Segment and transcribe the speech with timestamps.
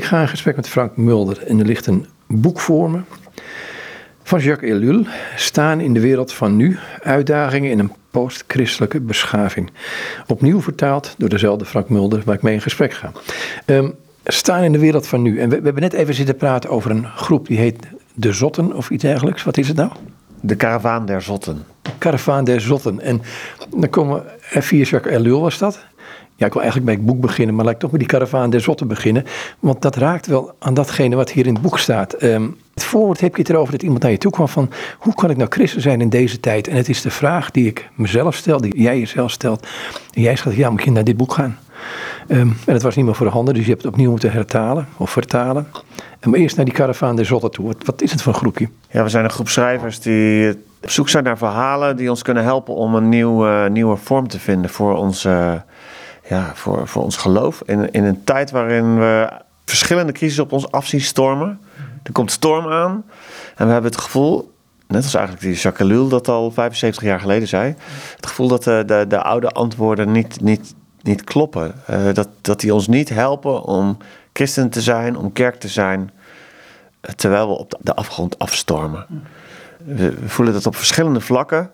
[0.00, 3.00] Ik ga in gesprek met Frank Mulder en er ligt een boek voor me
[4.22, 5.04] van Jacques Ellul,
[5.36, 9.70] Staan in de wereld van nu, uitdagingen in een post-christelijke beschaving.
[10.26, 13.12] Opnieuw vertaald door dezelfde Frank Mulder waar ik mee in gesprek ga.
[13.66, 13.94] Um,
[14.24, 15.38] staan in de wereld van nu.
[15.38, 18.76] En we, we, hebben net even zitten praten over een groep die heet De Zotten
[18.76, 19.44] of iets dergelijks.
[19.44, 19.90] Wat is het nou?
[20.40, 21.64] De Karavaan der Zotten.
[21.98, 23.00] Karavaan der Zotten.
[23.00, 23.22] En
[23.76, 25.84] dan komen we, via Jacques Ellul was dat.
[26.40, 28.50] Ja, ik wil eigenlijk bij het boek beginnen, maar laat ik toch met die Karavaan
[28.50, 29.24] der Zotten beginnen.
[29.58, 32.22] Want dat raakt wel aan datgene wat hier in het boek staat.
[32.22, 34.70] Um, het voorwoord heb je het erover dat iemand naar je toe kwam van...
[34.98, 36.68] hoe kan ik nou christen zijn in deze tijd?
[36.68, 39.66] En het is de vraag die ik mezelf stel, die jij jezelf stelt.
[40.12, 41.58] En jij zegt, ja, moet je naar dit boek gaan?
[42.28, 44.32] Um, en het was niet meer voor de handen, dus je hebt het opnieuw moeten
[44.32, 45.66] hertalen of vertalen.
[46.20, 47.66] En maar eerst naar die karavaan der Zotten toe.
[47.66, 48.68] Wat, wat, is het voor een groepje?
[48.90, 50.50] Ja, we zijn een groep schrijvers die
[50.82, 54.38] op zoek zijn naar verhalen die ons kunnen helpen om een nieuwe, nieuwe vorm te
[54.38, 55.24] vinden voor ons,
[56.30, 57.62] ja, voor, voor ons geloof.
[57.66, 59.30] In, in een tijd waarin we
[59.64, 61.60] verschillende crises op ons af zien stormen.
[62.02, 63.04] Er komt storm aan
[63.56, 64.52] en we hebben het gevoel,
[64.86, 67.74] net als eigenlijk die Jacques Ellul dat al 75 jaar geleden zei,
[68.16, 71.74] het gevoel dat de, de, de oude antwoorden niet, niet, niet kloppen.
[71.90, 73.96] Uh, dat, dat die ons niet helpen om
[74.32, 76.10] christen te zijn, om kerk te zijn,
[77.00, 79.06] eh, terwijl we op de afgrond afstormen.
[79.84, 81.70] We, voelen dat op verschillende vlakken.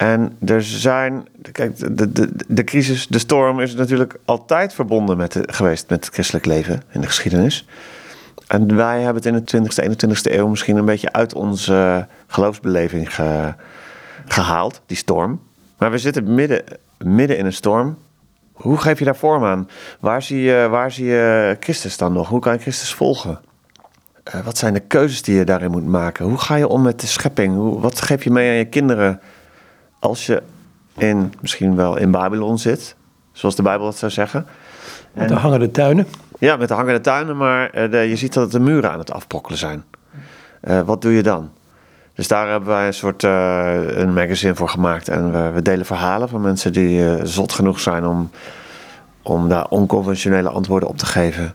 [0.00, 5.38] En er zijn, kijk, de, de, de crisis, de storm is natuurlijk altijd verbonden met
[5.42, 7.66] geweest met het christelijk leven in de geschiedenis.
[8.46, 13.14] En wij hebben het in de 20e, 21e eeuw misschien een beetje uit onze geloofsbeleving
[14.26, 15.40] gehaald, die storm.
[15.78, 16.62] Maar we zitten midden,
[16.98, 17.98] midden in een storm.
[18.52, 19.68] Hoe geef je daar vorm aan?
[20.00, 22.28] Waar zie, je, waar zie je Christus dan nog?
[22.28, 23.40] Hoe kan je Christus volgen?
[24.34, 26.24] Uh, wat zijn de keuzes die je daarin moet maken?
[26.24, 27.54] Hoe ga je om met de schepping?
[27.54, 29.20] Hoe, wat geef je mee aan je kinderen
[30.00, 30.42] als je
[30.96, 32.96] in, misschien wel in Babylon zit?
[33.32, 34.46] Zoals de Bijbel dat zou zeggen.
[35.14, 36.06] En, de hangende tuinen.
[36.38, 39.58] Ja, met de hangende tuinen, maar de, je ziet dat de muren aan het afbrokkelen
[39.58, 39.84] zijn.
[40.62, 41.50] Uh, wat doe je dan?
[42.14, 45.08] Dus daar hebben wij een soort uh, een magazine voor gemaakt.
[45.08, 48.30] En we, we, delen verhalen van mensen die zot genoeg zijn om,
[49.22, 51.54] om daar onconventionele antwoorden op te geven.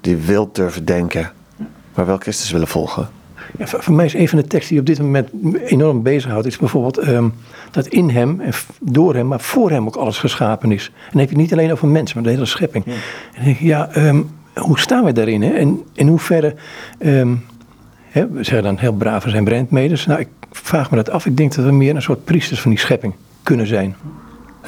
[0.00, 1.32] Die wild durven denken,
[1.94, 3.08] maar wel Christus willen volgen.
[3.58, 5.28] Ja, voor mij is een van de teksten die op dit moment
[5.64, 7.32] enorm bezighoudt, is bijvoorbeeld um,
[7.70, 10.86] dat in hem en door hem, maar voor hem ook alles geschapen is.
[10.86, 12.84] En dan heb je het niet alleen over mensen, maar de hele schepping.
[12.86, 12.92] Ja.
[13.34, 15.42] En denk ik, ja, um, hoe staan we daarin?
[15.42, 15.50] Hè?
[15.50, 16.54] En in hoeverre,
[16.98, 17.44] um,
[18.04, 20.06] hè, we zeggen dan heel braaf zijn brandmeders.
[20.06, 21.26] Nou, ik vraag me dat af.
[21.26, 23.96] Ik denk dat we meer een soort priesters van die schepping kunnen zijn.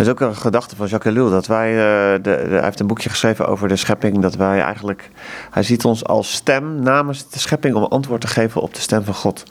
[0.00, 1.30] Dat is ook een gedachte van Jacques Ellul.
[1.30, 4.22] Dat wij, uh, de, hij heeft een boekje geschreven over de schepping.
[4.22, 5.10] Dat wij eigenlijk,
[5.50, 9.04] hij ziet ons als stem namens de schepping om antwoord te geven op de stem
[9.04, 9.42] van God.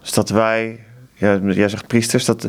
[0.00, 0.84] Dus dat wij,
[1.14, 2.48] ja, jij zegt priesters, dat,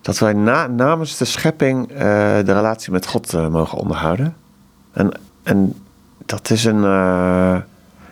[0.00, 4.36] dat wij na, namens de schepping uh, de relatie met God uh, mogen onderhouden.
[4.92, 5.74] En, en
[6.26, 6.82] dat is een,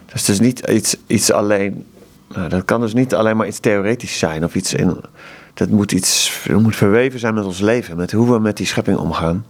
[0.06, 1.86] dat is dus niet iets, iets alleen,
[2.28, 5.00] nou, dat kan dus niet alleen maar iets theoretisch zijn of iets in
[5.54, 8.98] dat moet iets moet verweven zijn met ons leven, met hoe we met die schepping
[8.98, 9.44] omgaan.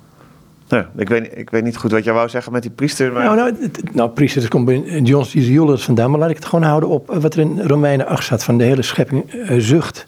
[0.69, 3.13] Nou, ik weet, ik weet niet goed wat jij wou zeggen met die priester.
[3.13, 6.11] Nou, nou, nou priester, dat komt bij John Julius vandaan.
[6.11, 8.45] Maar laat ik het gewoon houden op wat er in Romeinen 8 staat.
[8.45, 10.07] Van de hele schepping uh, zucht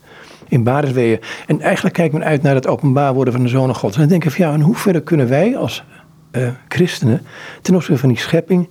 [0.49, 1.21] in baresweeën.
[1.47, 3.95] En eigenlijk kijkt men uit naar het openbaar worden van de Zoon God.
[3.95, 5.85] En dan denk ik van ja, in hoeverre kunnen wij als
[6.33, 7.23] uh, christenen
[7.63, 8.69] ten opzichte van die schepping...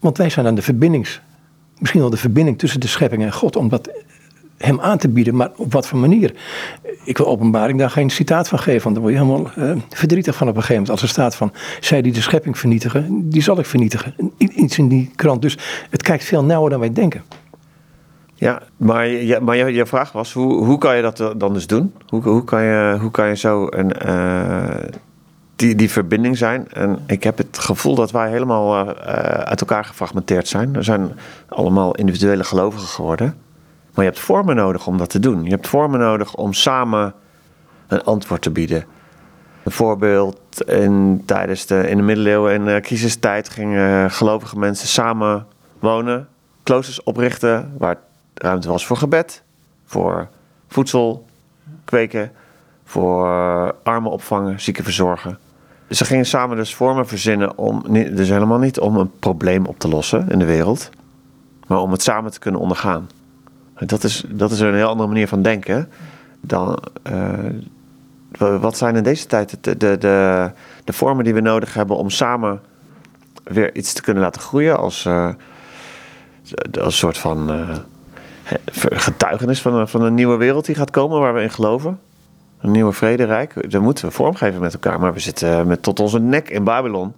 [0.00, 1.20] Want wij zijn aan de verbindings...
[1.78, 3.56] Misschien wel de verbinding tussen de schepping en God.
[3.56, 3.90] Omdat
[4.58, 6.34] hem aan te bieden, maar op wat voor manier?
[7.04, 10.36] Ik wil openbaring daar geen citaat van geven, want dan word je helemaal uh, verdrietig
[10.36, 10.90] van op een gegeven moment.
[10.90, 14.14] Als er staat van, zij die de schepping vernietigen, die zal ik vernietigen.
[14.38, 15.42] Iets in die krant.
[15.42, 15.58] Dus
[15.90, 17.22] het kijkt veel nauwer dan wij denken.
[18.34, 21.66] Ja, maar, je, maar je, je vraag was, hoe, hoe kan je dat dan dus
[21.66, 21.94] doen?
[22.08, 24.74] Hoe, hoe, kan, je, hoe kan je zo een, uh,
[25.56, 26.68] die, die verbinding zijn?
[26.72, 28.92] En ik heb het gevoel dat wij helemaal uh,
[29.24, 30.74] uit elkaar gefragmenteerd zijn.
[30.74, 31.12] Er zijn
[31.48, 33.34] allemaal individuele gelovigen geworden.
[33.94, 35.44] Maar je hebt vormen nodig om dat te doen.
[35.44, 37.14] Je hebt vormen nodig om samen
[37.86, 38.84] een antwoord te bieden.
[39.62, 45.46] Een voorbeeld, in, tijdens de, in de middeleeuwen en de crisistijd gingen gelovige mensen samen
[45.78, 46.28] wonen,
[46.62, 47.96] kloosters oprichten waar
[48.34, 49.42] ruimte was voor gebed,
[49.84, 50.28] voor
[50.68, 51.26] voedsel
[51.84, 52.32] kweken,
[52.84, 53.28] voor
[53.82, 55.38] armen opvangen, zieken verzorgen.
[55.88, 59.78] Dus ze gingen samen dus vormen verzinnen om, dus helemaal niet om een probleem op
[59.78, 60.90] te lossen in de wereld,
[61.66, 63.08] maar om het samen te kunnen ondergaan.
[63.78, 65.88] Dat is, dat is een heel andere manier van denken
[66.40, 66.78] dan.
[67.10, 69.98] Uh, wat zijn in deze tijd de, de,
[70.84, 72.60] de, vormen die we nodig hebben om samen
[73.44, 75.28] weer iets te kunnen laten groeien als, uh,
[76.80, 77.76] als soort van uh,
[78.90, 82.00] getuigenis van, van een nieuwe wereld die gaat komen waar we in geloven?
[82.60, 83.70] Een nieuwe vrederijk.
[83.70, 87.14] Daar moeten we vormgeven met elkaar, maar we zitten met tot onze nek in Babylon.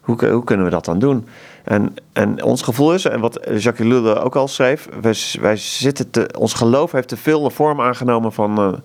[0.00, 1.26] Hoe, hoe kunnen we dat dan doen?
[1.64, 6.10] En, en ons gevoel is, en wat Jacques Lille ook al schreef, wij, wij zitten
[6.10, 8.78] te, ons geloof heeft te veel de vorm aangenomen van uh,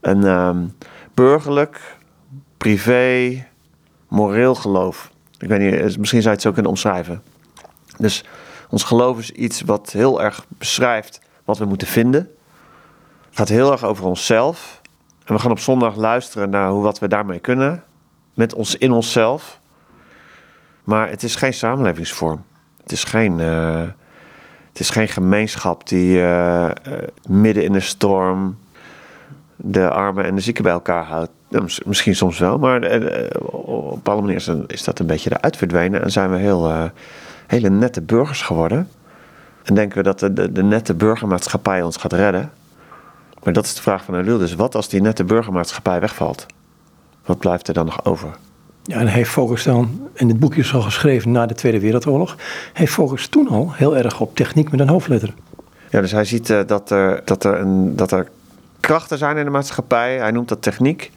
[0.00, 0.76] een um,
[1.14, 1.96] burgerlijk,
[2.56, 3.44] privé,
[4.08, 5.10] moreel geloof.
[5.38, 7.22] Ik weet niet, misschien zou je het zo kunnen omschrijven.
[7.98, 8.24] Dus
[8.68, 12.30] ons geloof is iets wat heel erg beschrijft wat we moeten vinden.
[13.28, 14.80] Het gaat heel erg over onszelf.
[15.24, 17.84] En we gaan op zondag luisteren naar hoe, wat we daarmee kunnen.
[18.34, 19.59] Met ons in onszelf.
[20.90, 22.44] Maar het is geen samenlevingsvorm.
[22.82, 23.82] Het is geen, uh,
[24.68, 26.70] het is geen gemeenschap die uh, uh,
[27.28, 28.58] midden in de storm
[29.56, 31.30] de armen en de zieken bij elkaar houdt.
[31.86, 32.82] Misschien soms wel, maar
[33.50, 36.02] op alle manieren is dat een beetje eruit verdwenen.
[36.02, 36.90] En zijn we heel,
[37.46, 38.88] hele nette burgers geworden.
[39.62, 42.50] En denken we dat de, de, de, nette burgermaatschappij ons gaat redden.
[43.42, 44.38] Maar dat is de vraag van Alul.
[44.38, 46.46] Dus wat als die nette burgermaatschappij wegvalt?
[47.24, 48.36] Wat blijft er dan nog over?
[48.82, 52.36] Ja, en hij focust dan, in het boekje is al geschreven na de Tweede Wereldoorlog,
[52.72, 55.34] hij focust toen al heel erg op techniek met een hoofdletter.
[55.90, 58.28] Ja, dus hij ziet uh, dat, er, dat, er een, dat er
[58.80, 60.18] krachten zijn in de maatschappij.
[60.18, 61.10] Hij noemt dat techniek,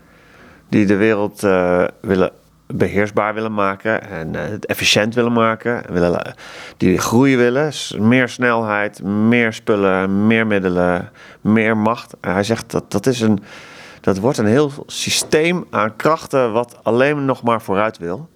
[0.69, 2.31] die de wereld uh, willen
[2.67, 5.83] beheersbaar willen maken en het efficiënt willen maken.
[5.89, 6.35] Willen,
[6.77, 11.09] die groei willen, meer snelheid, meer spullen, meer middelen,
[11.41, 12.13] meer macht.
[12.21, 13.43] hij zegt dat dat is een
[14.03, 18.29] dat wordt een heel systeem aan krachten wat alleen nog maar vooruit wil.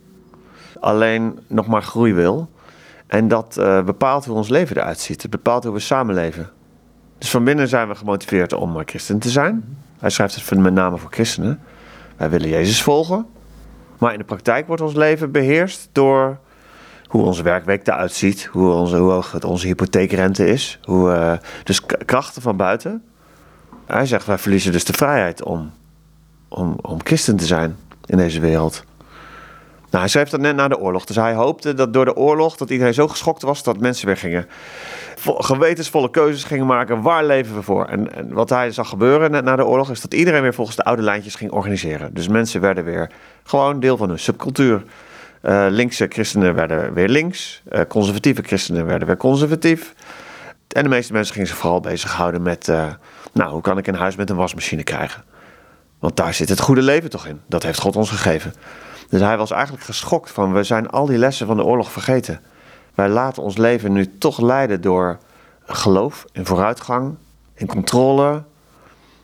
[0.80, 2.50] Alleen nog maar groei wil.
[3.08, 5.22] En dat uh, bepaalt hoe ons leven eruit ziet.
[5.22, 6.50] Het bepaalt hoe we samenleven.
[7.18, 9.78] Dus van binnen zijn we gemotiveerd om christen te zijn.
[10.00, 11.60] Hij schrijft het met name voor christenen.
[12.18, 13.26] Wij willen Jezus volgen.
[13.98, 16.38] Maar in de praktijk wordt ons leven beheerst door
[17.08, 18.46] hoe onze werkweek eruit ziet.
[18.46, 20.80] Hoe, onze, hoe hoog onze hypotheekrente is.
[20.84, 23.04] Hoe, uh, dus krachten van buiten.
[23.88, 25.72] Hij zegt, wij verliezen dus de vrijheid om,
[26.48, 27.76] om, om christen te zijn
[28.06, 28.84] in deze wereld.
[29.90, 31.06] Nou, hij schreef dat net na de oorlog.
[31.06, 34.18] Dus hij hoopte dat door de oorlog dat iedereen zo geschokt was dat mensen weer
[34.18, 34.48] gingen
[35.22, 37.02] gewetensvolle keuzes gingen maken.
[37.02, 37.86] Waar leven we voor?
[37.86, 40.78] En, en, wat hij zag gebeuren net na de oorlog is dat iedereen weer volgens
[40.78, 42.14] de oude lijntjes ging organiseren.
[42.14, 43.12] Dus mensen werden weer
[43.44, 44.84] gewoon deel van hun subcultuur.
[45.44, 47.62] Uh, linkse christenen werden weer links.
[47.72, 49.94] Uh, conservatieve christenen werden weer conservatief.
[50.68, 52.68] En de meeste mensen gingen zich vooral bezighouden met...
[52.68, 52.86] Uh,
[53.38, 55.24] nou, hoe kan ik een huis met een wasmachine krijgen?
[56.00, 57.42] Want daar zit het goede leven toch in.
[57.48, 58.54] Dat heeft God ons gegeven.
[59.10, 60.54] Dus hij was eigenlijk geschokt van...
[60.54, 62.42] we zijn al die lessen van de oorlog vergeten.
[62.96, 65.18] Wij laten ons leven nu toch leiden door
[65.66, 67.16] geloof in vooruitgang,
[67.54, 68.44] in controle.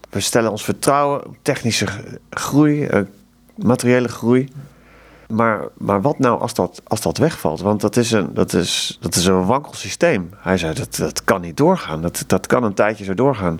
[0.09, 1.85] We stellen ons vertrouwen op technische
[2.29, 3.01] groei, eh,
[3.55, 4.49] materiële groei.
[5.27, 7.61] Maar, maar wat nou als dat, als dat wegvalt?
[7.61, 10.29] Want dat is een, dat is, dat is een wankel systeem.
[10.37, 12.01] Hij zei dat, dat kan niet doorgaan.
[12.01, 13.59] Dat, dat kan een tijdje zo doorgaan.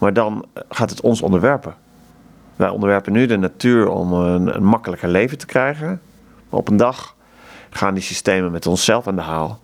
[0.00, 1.74] Maar dan gaat het ons onderwerpen.
[2.56, 6.00] Wij onderwerpen nu de natuur om een, makkelijker leven te krijgen.
[6.48, 7.16] Maar op een dag
[7.70, 9.60] gaan die systemen met onszelf aan de haal.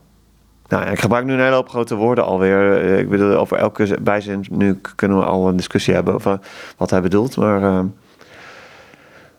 [0.68, 2.82] Nou, ik gebruik nu een hele hoop grote woorden alweer.
[2.82, 6.38] Eh, ik bedoel, over elke bijzin nu kunnen we al een discussie hebben over
[6.76, 7.36] wat hij bedoelt.
[7.36, 7.80] Maar uh,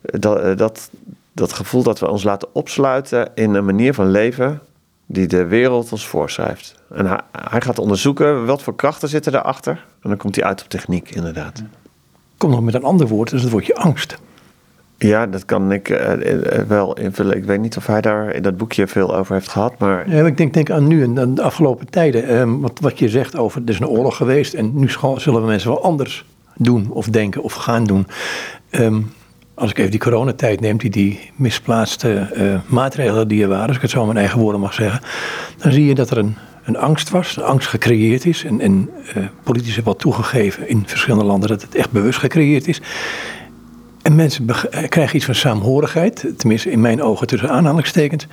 [0.02, 0.90] dat, dat,
[1.34, 4.62] dat gevoel dat we ons laten opsluiten in een manier van leven
[5.06, 6.76] die de wereld ons voorschrijft.
[6.94, 9.86] En hij, hij gaat onderzoeken wat voor krachten zitten daarachter.
[10.08, 11.64] En dan komt hij uit op techniek, inderdaad.
[12.38, 14.18] Kom nog met een ander woord, dat is het woordje angst.
[14.98, 16.12] Ja, dat kan ik uh,
[16.68, 17.38] wel invullen.
[17.38, 19.80] Ik weet niet of hij daar in dat boekje veel over heeft gehad.
[19.80, 20.10] Maar...
[20.10, 22.36] Ja, ik denk, denk aan nu en de afgelopen tijden.
[22.36, 25.48] Um, wat, wat je zegt over, er is een oorlog geweest en nu zullen we
[25.48, 28.08] mensen wel anders doen of denken of gaan doen.
[28.72, 29.12] Um,
[29.54, 33.76] als ik even die coronatijd neem, die, die misplaatste uh, maatregelen die er waren, als
[33.76, 35.02] ik het zo in mijn eigen woorden mag zeggen,
[35.58, 36.36] dan zie je dat er een,
[36.68, 38.44] een angst was, een angst gecreëerd is.
[38.44, 42.68] En, en uh, politici hebben al toegegeven in verschillende landen dat het echt bewust gecreëerd
[42.68, 42.82] is.
[44.02, 48.28] En mensen eh, krijgen iets van saamhorigheid, tenminste in mijn ogen tussen aanhalingstekens.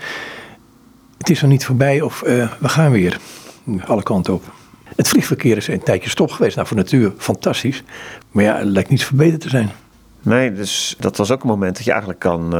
[1.18, 3.18] Het is nog niet voorbij of uh, we gaan weer
[3.86, 4.42] alle kanten op.
[4.96, 6.56] Het vliegverkeer is een tijdje stop geweest.
[6.56, 7.82] Nou, voor natuur fantastisch.
[8.30, 9.70] Maar ja, het lijkt niet verbeterd te zijn.
[10.22, 12.54] Nee, dus dat was ook een moment dat je eigenlijk kan,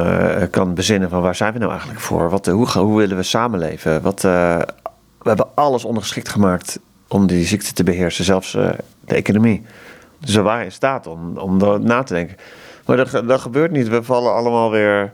[0.50, 2.30] kan bezinnen van waar zijn we nou eigenlijk voor?
[2.30, 4.02] Wat, hoe, hoe willen we samenleven?
[4.02, 4.26] Wat,
[5.24, 6.78] we hebben alles ondergeschikt gemaakt
[7.08, 9.62] om die ziekte te beheersen, zelfs de economie.
[10.18, 12.36] Dus we waren in staat om, om na te denken.
[12.86, 13.88] Maar dat, dat gebeurt niet.
[13.88, 15.12] We vallen allemaal weer.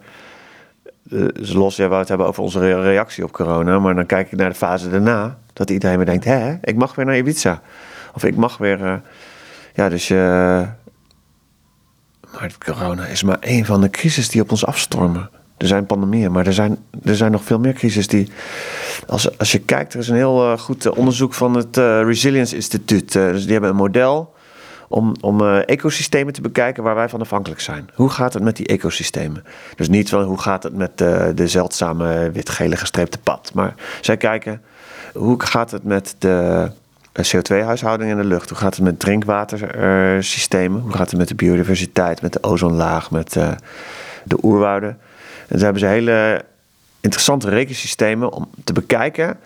[1.02, 3.78] Dus los, ja, we het hebben over onze reactie op corona.
[3.78, 5.38] Maar dan kijk ik naar de fase daarna.
[5.52, 7.62] Dat iedereen weer denkt: hè, ik mag weer naar Ibiza.
[8.14, 8.80] Of ik mag weer.
[8.80, 8.94] Uh,
[9.74, 10.66] ja, dus je.
[12.32, 15.30] Maar corona is maar één van de crisis die op ons afstormen.
[15.60, 18.28] Er zijn pandemieën, maar er zijn, er zijn nog veel meer crises die.
[19.06, 23.12] Als, als je kijkt, er is een heel uh, goed onderzoek van het Resilience Instituut.
[23.12, 24.34] dus die hebben een model
[24.90, 27.90] om, om ecosystemen te bekijken waar wij van afhankelijk zijn.
[27.94, 29.44] Hoe gaat het met die ecosystemen?
[29.76, 33.50] Dus niet van hoe gaat het met de, zeldzame wit-gele gestreepte pad.
[33.54, 34.62] Maar zij kijken
[35.14, 36.70] hoe gaat het met de
[37.18, 38.48] CO2-huishouding in de lucht?
[38.48, 40.80] Hoe gaat het met drinkwatersystemen?
[40.80, 43.32] Hoe gaat het met de biodiversiteit, met de ozonlaag, met
[44.24, 44.98] de oerwouden?
[45.50, 46.44] En daar hebben ze hele
[47.00, 49.38] interessante rekensystemen om te bekijken.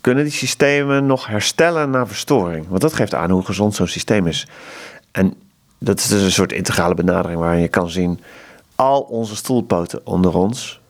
[0.00, 2.68] Kunnen die systemen nog herstellen na verstoring?
[2.68, 4.46] Want dat geeft aan hoe gezond zo'n systeem is.
[5.12, 5.34] En
[5.78, 8.20] dat is dus een soort integrale benadering waarin je kan zien...
[8.74, 10.80] al onze stoelpoten onder ons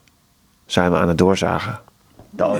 [0.67, 1.81] zijn we aan het doorzagen.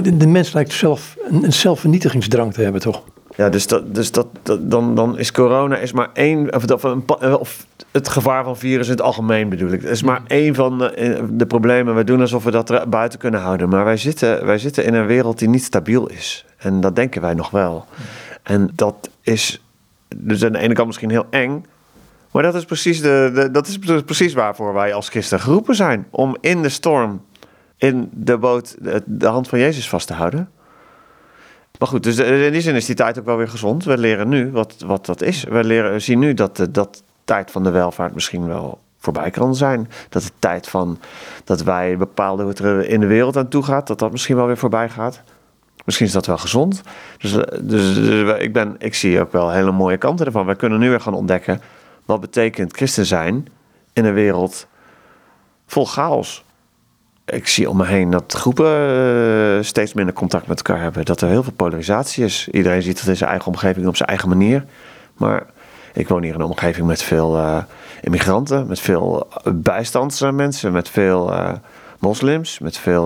[0.03, 3.03] De, mens lijkt zelf een zelfvernietigingsdrang te hebben, toch?
[3.41, 4.27] Ja, dus, dat, dus dat,
[4.61, 6.85] dan, dan is corona is maar één, of, of,
[7.21, 9.83] of het gevaar van virus in het algemeen bedoel ik.
[9.83, 11.95] Het is maar één van de, de, problemen.
[11.95, 13.69] We doen alsof we dat er buiten kunnen houden.
[13.69, 16.45] Maar wij zitten, wij zitten in een wereld die niet stabiel is.
[16.57, 17.85] En dat denken wij nog wel.
[18.43, 19.63] En dat is
[20.17, 21.67] dus aan de ene kant misschien heel eng.
[22.31, 26.07] Maar dat is precies, de, de dat is precies waarvoor wij als christen geroepen zijn.
[26.11, 27.25] Om in de storm,
[27.77, 30.51] in de boot, de, de hand van Jezus vast te houden.
[31.81, 33.85] Maar goed, dus in die zin is die tijd ook wel weer gezond.
[33.85, 35.45] We leren nu wat, wat dat is.
[35.45, 39.91] We leren, zien nu dat, dat tijd van de welvaart misschien wel voorbij kan zijn.
[40.09, 40.99] Dat de tijd van
[41.45, 44.37] dat wij bepalen hoe het er in de wereld aan toe gaat, dat dat misschien
[44.37, 45.23] wel weer voorbij gaat.
[45.85, 46.83] Misschien is dat wel gezond.
[47.19, 47.33] Dus,
[47.63, 50.47] dus, dus ik, ben, ik zie ook wel hele mooie kanten ervan.
[50.47, 51.61] Wij kunnen nu weer gaan ontdekken
[52.05, 53.49] wat betekent christen zijn
[53.93, 54.67] in een wereld
[55.67, 56.45] vol chaos
[57.31, 61.05] ik zie om me heen dat groepen eh, steeds minder contact met elkaar hebben.
[61.05, 62.49] Dat er heel veel polarisatie is.
[62.51, 64.65] Iedereen ziet het in zijn eigen omgeving op zijn eigen manier.
[65.15, 65.47] Maar
[65.93, 67.63] ik woon hier in een omgeving met veel uh,
[68.01, 71.35] immigranten, met veel bijstandsmensen, met veel
[71.99, 73.05] moslims, met veel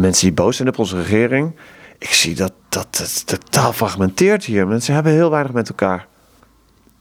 [0.00, 1.56] mensen die boos zijn op onze regering.
[1.98, 4.66] Ik zie dat, dat het totaal fragmenteert hier.
[4.66, 6.06] Mensen hebben heel weinig met elkaar.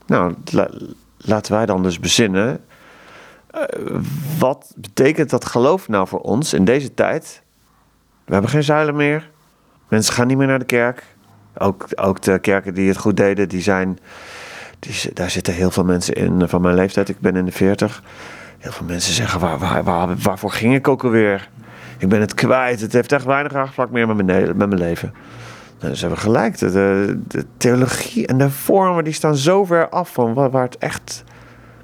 [0.05, 0.33] Nou,
[1.17, 2.59] laten wij dan dus bezinnen
[3.51, 3.95] eh,
[4.39, 7.41] wat betekent dat geloof nou voor ons in deze tijd?
[8.25, 9.29] We hebben geen zuilen meer.
[9.87, 11.03] Mensen gaan niet meer naar de kerk.
[11.57, 13.99] Ook, ook de kerken die het goed deden, die zijn.
[14.79, 17.09] Die, daar zitten heel veel mensen in van mijn leeftijd.
[17.09, 18.03] Ik ben in de 40.
[18.57, 21.49] Heel veel mensen zeggen: waar, waar, waar, waarvoor ging ik ook alweer?
[21.97, 22.81] Ik ben het kwijt.
[22.81, 25.13] Het heeft echt weinig raakvlak meer met mijn, met mijn leven.
[25.79, 26.57] Nou, ze hebben gelijk.
[26.57, 31.23] De, theologie en de vormen die staan zo ver af van waar het echt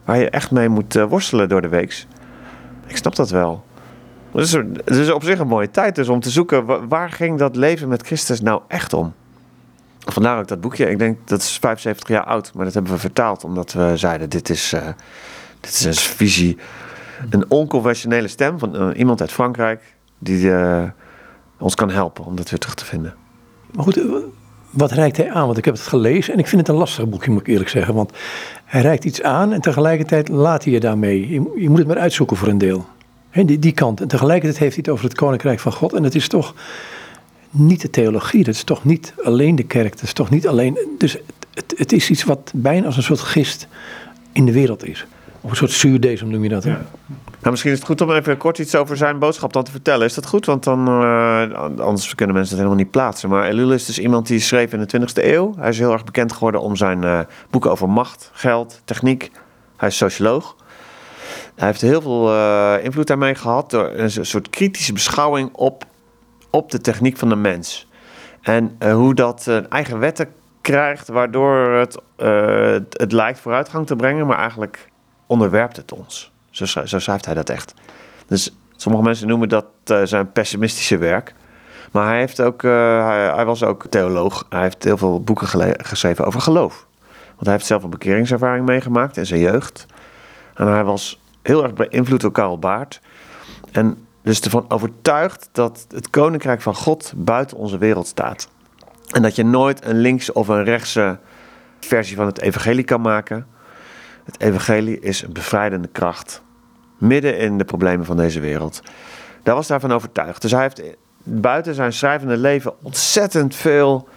[0.07, 2.05] waar je echt mee moet eh, worstelen door de week.
[2.85, 3.65] Ik snap dat wel.
[4.31, 4.41] Het
[4.85, 7.87] is, is op zich een mooie tijd dus om te zoeken waar ging dat leven
[7.87, 9.13] met Christus nou echt om.
[9.99, 10.89] Vandaar ook dat boekje.
[10.89, 14.29] Ik denk dat is 75 jaar oud, maar dat hebben we vertaald omdat we zeiden:
[14.29, 14.87] dit is, uh,
[15.59, 16.57] dit is een visie,
[17.29, 20.51] een onconventionele stem van uh, iemand uit Frankrijk die
[21.59, 23.15] ons kan helpen om dat weer terug te vinden.
[23.71, 23.99] Maar goed,
[24.69, 25.45] wat reikt hij aan?
[25.45, 27.69] Want ik heb het gelezen en ik vind het een lastig boekje, moet ik eerlijk
[27.69, 27.93] zeggen.
[27.93, 28.11] Want
[28.65, 31.29] hij reikt iets aan en tegelijkertijd laat hij je daarmee.
[31.55, 32.85] Je, moet het maar uitzoeken voor een deel.
[33.31, 34.01] Die, die kant.
[34.01, 35.93] En tegelijkertijd heeft hij het over het koninkrijk van God.
[35.93, 36.53] En het is toch
[37.49, 38.43] niet de theologie.
[38.43, 39.91] Dat is toch niet alleen de kerk.
[39.91, 40.77] Dat is toch niet alleen.
[40.97, 41.17] Dus
[41.53, 43.67] het, het, is iets wat bijna als een soort gist
[44.31, 45.05] in de wereld is.
[45.41, 46.63] Of een soort zuurdesem noem je dat.
[46.63, 46.81] Ja.
[47.47, 50.05] Nou, misschien is het goed om even kort iets over zijn boodschap dan te vertellen.
[50.05, 50.45] Is dat goed?
[50.45, 53.29] Want dan, uh, anders kunnen mensen het helemaal niet plaatsen.
[53.29, 55.53] Maar Elul is dus iemand die schreef in de 20e eeuw.
[55.57, 59.31] Hij is heel erg bekend geworden om zijn uh, boeken over macht, geld, techniek.
[59.77, 60.55] Hij is socioloog.
[61.55, 65.83] Hij heeft heel veel uh, invloed daarmee gehad door een soort kritische beschouwing op,
[66.49, 67.87] op de techniek van de mens.
[68.41, 70.27] En hoe dat eigen wetten
[70.61, 71.97] krijgt, waardoor het,
[72.91, 74.89] het lijkt vooruitgang te brengen, maar eigenlijk
[75.27, 76.31] onderwerpt het ons.
[76.49, 77.73] Zo, zo schrijft hij dat echt.
[78.27, 81.33] Dus sommige mensen noemen dat uh, zijn pessimistische werk.
[81.91, 82.71] Maar hij, heeft ook, uh,
[83.35, 84.45] hij, was ook theoloog.
[84.49, 86.85] Hij heeft heel veel boeken geschreven over geloof.
[87.25, 89.85] Want hij heeft zelf een bekeringservaring meegemaakt in zijn jeugd.
[90.53, 93.01] En hij was heel erg beïnvloed door Karl Baart.
[93.71, 98.49] En dus ervan overtuigd dat het koninkrijk van God buiten onze wereld staat.
[99.07, 101.19] En dat je nooit een links of een rechtse
[101.79, 103.47] versie van het evangelie kan maken.
[104.31, 106.41] Het evangelie is een bevrijdende kracht
[106.97, 108.81] midden in de problemen van deze wereld.
[109.43, 110.41] Daar was daarvan overtuigd.
[110.41, 110.81] Dus hij heeft
[111.23, 114.07] buiten zijn schrijvende leven ontzettend veel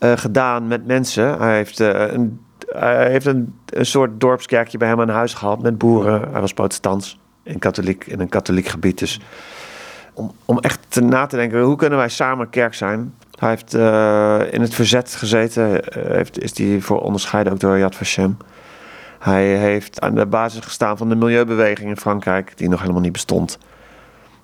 [0.00, 1.38] uh, gedaan met mensen.
[1.38, 5.78] Hij heeft, uh, een, hij heeft een, soort dorpskerkje bij hem aan huis gehad met
[5.78, 6.28] boeren.
[6.32, 8.98] Hij was protestants in, katholiek, in een katholiek gebied.
[8.98, 9.20] Dus
[10.12, 13.14] om, om echt na te denken, hoe kunnen wij samen kerk zijn?
[13.38, 17.94] Hij heeft uh, in het verzet gezeten, heeft, is hij voor onderscheiden ook door Yad
[17.94, 18.36] Vashem.
[19.18, 23.12] Hij heeft aan de basis gestaan van de milieubeweging in Frankrijk, die nog helemaal niet
[23.12, 23.58] bestond.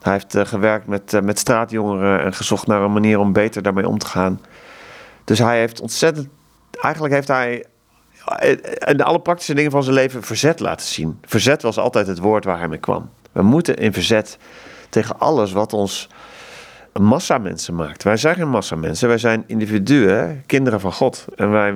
[0.02, 3.62] Hij heeft uh, gewerkt met, uh, met straatjongeren en gezocht naar een manier om beter
[3.62, 4.40] daarmee om te gaan.
[5.25, 6.28] Dus hij heeft ontzettend.
[6.81, 7.64] Eigenlijk heeft hij
[8.78, 11.19] en alle praktische dingen van zijn leven verzet laten zien.
[11.23, 13.11] Verzet was altijd het woord waar hij mee kwam.
[13.33, 14.38] We moeten in verzet
[14.88, 16.09] tegen alles wat ons
[16.93, 18.02] massa mensen maakt.
[18.02, 21.25] Wij zijn geen massa mensen, wij zijn individuen, kinderen van God.
[21.37, 21.75] En wij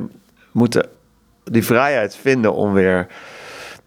[0.52, 0.88] moeten
[1.50, 3.06] die vrijheid vinden om weer,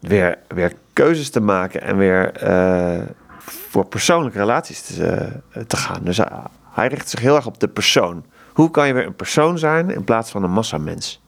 [0.00, 3.02] weer, weer keuzes te maken en weer uh,
[3.38, 6.00] voor persoonlijke relaties te, uh, te gaan.
[6.02, 6.28] Dus hij,
[6.70, 8.24] hij richt zich heel erg op de persoon.
[8.52, 11.20] Hoe kan je weer een persoon zijn in plaats van een massamens?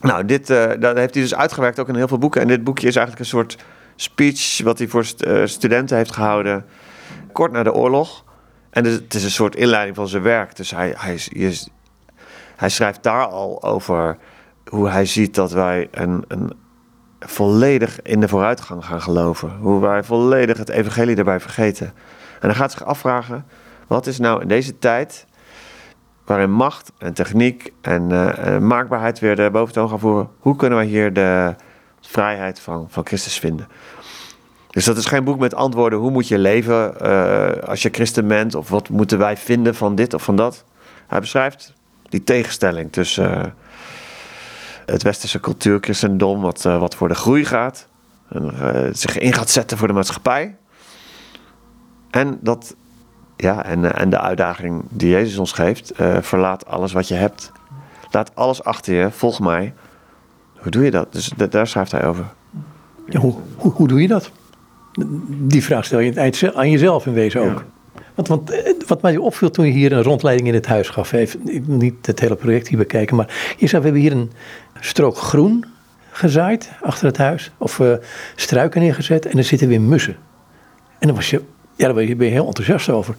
[0.00, 2.40] Nou, dit dat heeft hij dus uitgewerkt ook in heel veel boeken.
[2.40, 3.56] En dit boekje is eigenlijk een soort
[3.96, 5.04] speech wat hij voor
[5.44, 6.64] studenten heeft gehouden
[7.32, 8.24] kort na de oorlog.
[8.70, 10.56] En dus, het is een soort inleiding van zijn werk.
[10.56, 11.20] Dus hij, hij,
[12.56, 14.16] hij schrijft daar al over
[14.68, 16.52] hoe hij ziet dat wij een, een
[17.20, 19.56] volledig in de vooruitgang gaan geloven.
[19.60, 21.86] Hoe wij volledig het evangelie daarbij vergeten.
[22.40, 23.44] En hij gaat zich afvragen,
[23.86, 25.26] wat is nou in deze tijd
[26.24, 30.86] waarin macht en techniek en uh, maakbaarheid weer de boventoon gaan voeren, hoe kunnen wij
[30.86, 31.54] hier de
[32.00, 33.68] vrijheid van, van Christus vinden?
[34.70, 35.98] Dus dat is geen boek met antwoorden.
[35.98, 38.54] Hoe moet je leven uh, als je christen bent?
[38.54, 40.64] Of wat moeten wij vinden van dit of van dat?
[41.06, 41.72] Hij beschrijft
[42.08, 43.54] die tegenstelling tussen
[44.86, 47.88] het westerse cultuur, christendom, wat, uh, wat voor de groei gaat.
[48.28, 48.52] En
[48.96, 50.56] zich in gaat zetten voor de maatschappij.
[52.10, 52.76] En, dat,
[53.36, 55.92] ja, en, en de uitdaging die Jezus ons geeft.
[56.20, 57.52] verlaat alles wat je hebt.
[58.10, 59.10] Laat alles achter je.
[59.10, 59.74] Volg mij.
[60.56, 61.12] Hoe doe je dat?
[61.12, 62.24] Dus daar schrijft hij over.
[63.08, 64.30] Ja, hoe, hoe, hoe doe je dat?
[65.28, 67.64] Die vraag stel je aan jezelf in wezen ook.
[68.14, 71.12] Want, want, eh, wat mij opviel toen je hier een rondleiding in het huis gaf,
[71.12, 74.30] even, niet het hele project hier bekijken, maar je zag, we hebben hier een
[74.80, 75.64] strook groen
[76.10, 77.94] gezaaid achter het huis, of uh,
[78.34, 80.16] struiken neergezet, en er zitten weer mussen.
[80.98, 81.42] En dan was je,
[81.74, 83.16] ja, daar ben je, heel enthousiast over.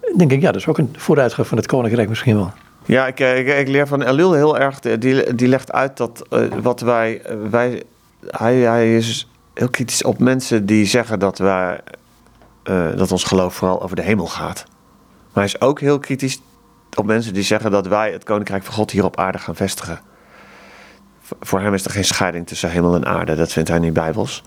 [0.00, 2.52] Dan denk ik, ja, dat is ook een vooruitgang van het Koninkrijk misschien wel.
[2.84, 6.46] Ja, ik, ik, ik leer van Elul heel erg, die, die legt uit dat uh,
[6.62, 7.82] wat wij, wij
[8.26, 11.80] hij, hij is heel kritisch op mensen die zeggen dat, wij,
[12.96, 14.64] dat ons geloof vooral over de hemel gaat.
[15.32, 16.40] Maar hij is ook heel kritisch
[16.94, 20.00] op mensen die zeggen dat wij het koninkrijk van God hier op aarde gaan vestigen.
[21.40, 23.34] Voor hem is er geen scheiding tussen hemel en aarde.
[23.34, 24.42] Dat vindt hij niet bijbels.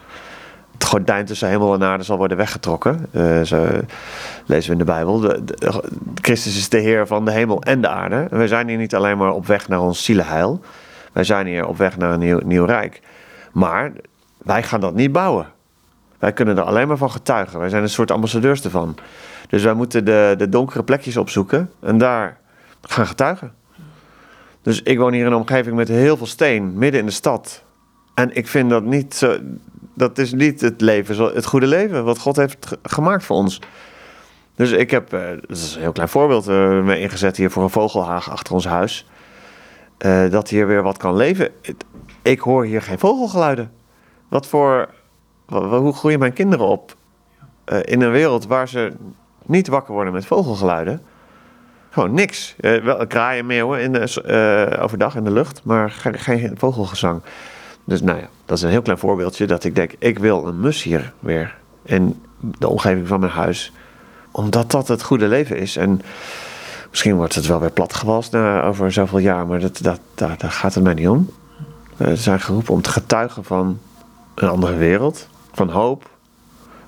[0.74, 3.08] Het gordijn tussen hemel en aarde zal worden weggetrokken.
[3.12, 3.68] Uh, zo
[4.46, 5.20] lezen we in de Bijbel.
[5.20, 5.44] De,
[6.22, 8.16] Christus is de Heer van de hemel en de aarde.
[8.16, 10.62] En wij zijn hier niet alleen maar op weg naar ons zielenheil.
[11.12, 13.02] Wij zijn hier op weg naar een nieuw, nieuw rijk.
[13.52, 13.92] Maar
[14.38, 15.46] wij gaan dat niet bouwen.
[16.20, 17.60] Wij kunnen er alleen maar van getuigen.
[17.60, 18.96] Wij zijn een soort ambassadeurs ervan.
[19.50, 22.38] Dus wij moeten de, de donkere plekjes opzoeken en daar
[22.82, 23.54] gaan getuigen.
[24.62, 27.64] Dus ik woon hier in een omgeving met heel veel steen, midden in de stad.
[28.14, 29.38] En ik vind dat niet zo.
[29.94, 33.62] Dat is niet het leven, het goede leven wat God heeft gemaakt voor ons.
[34.56, 37.70] Dus ik heb, eh, dat is een heel klein voorbeeld, uh, ingezet hier voor een
[37.70, 39.08] vogelhaag achter ons huis.
[40.06, 41.50] Uh, dat hier weer wat kan leven.
[42.22, 43.72] Ik hoor hier geen vogelgeluiden.
[44.28, 44.90] Wat voor.
[45.46, 46.96] Hoe groeien mijn kinderen op?
[47.82, 48.92] In een wereld waar ze
[49.46, 51.02] niet wakker worden met vogelgeluiden.
[51.92, 52.56] Gewoon niks.
[52.60, 54.24] Uh, wel kraaien, meeuwen in de,
[54.78, 57.22] uh, overdag in de lucht, maar geen, vogelgezang.
[57.84, 60.60] Dus nou ja, dat is een heel klein voorbeeldje dat ik denk, ik wil een
[60.60, 63.72] mus hier weer in de omgeving van mijn huis.
[64.32, 65.78] Omdat dat het goede leven is.
[65.78, 66.02] En
[66.90, 70.74] misschien wordt het wel weer platgewalst na over zoveel jaar, maar dat, dat, daar, gaat
[70.74, 71.30] het mij niet om.
[71.98, 73.80] We zijn geroepen om te getuigen van
[74.36, 75.28] een andere wereld.
[75.54, 76.10] Van hoop,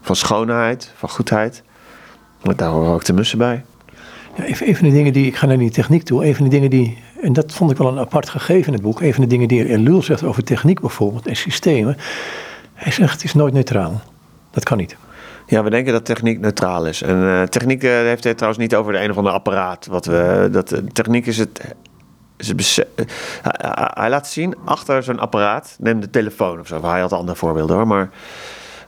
[0.02, 1.64] van schoonheid, van goedheid.
[2.44, 3.66] Maar daar horen ook de mussen bij.
[4.36, 6.70] Ja, even, even de dingen die, ik ga naar die techniek toe, even de dingen
[6.70, 9.48] die, en dat vond ik wel een apart gegeven in het boek, even de dingen
[9.48, 11.98] die Elul zegt over techniek bijvoorbeeld en systemen.
[12.74, 14.02] Hij zegt het is nooit neutraal.
[14.52, 14.96] Dat kan niet.
[15.48, 17.02] Ja, we denken dat techniek neutraal is.
[17.02, 19.86] En uh, techniek uh, heeft het trouwens niet over de een of ander apparaat.
[19.86, 21.76] Wat we, dat, uh, techniek is het
[23.94, 26.82] hij laat zien achter zo'n apparaat, neem de telefoon of zo.
[26.86, 28.10] Hij had andere voorbeelden hoor, maar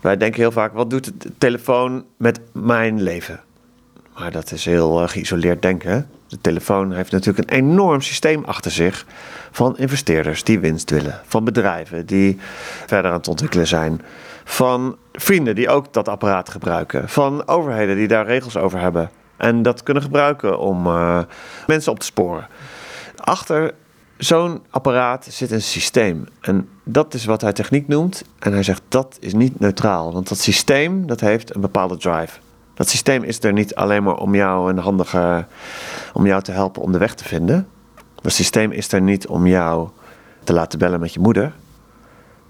[0.02, 3.40] wij denken heel vaak: wat doet de telefoon met mijn leven?
[4.20, 6.10] Maar dat is heel uh, geïsoleerd denken.
[6.28, 9.06] De telefoon heeft natuurlijk een enorm systeem achter zich
[9.52, 12.40] van investeerders die winst willen, van bedrijven die
[12.86, 14.02] verder aan het ontwikkelen zijn,
[14.44, 19.62] van vrienden die ook dat apparaat gebruiken, van overheden die daar regels over hebben en
[19.62, 21.20] dat kunnen gebruiken om uh,
[21.68, 22.48] mensen op te sporen.
[23.16, 23.74] Achter
[24.18, 26.28] zo'n apparaat zit een systeem.
[26.42, 28.24] En dat is wat hij techniek noemt.
[28.40, 30.14] En hij zegt dat is niet neutraal.
[30.14, 32.40] Want dat systeem dat heeft een bepaalde drive.
[32.76, 35.46] Dat systeem is er niet alleen maar om jou een handige,
[36.14, 37.68] om jou te helpen om de weg te vinden.
[38.22, 39.90] Dat systeem is er niet om jou
[40.44, 41.54] te laten bellen met je moeder.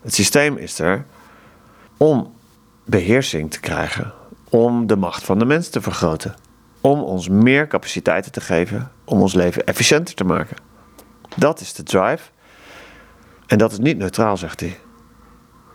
[0.01, 1.05] Het systeem is er
[1.97, 2.33] om
[2.85, 4.13] beheersing te krijgen,
[4.49, 6.35] om de macht van de mens te vergroten,
[6.81, 10.57] om ons meer capaciteiten te geven om ons leven efficiënter te maken.
[11.35, 12.29] Dat is de drive.
[13.47, 14.79] En dat is niet neutraal, zegt hij.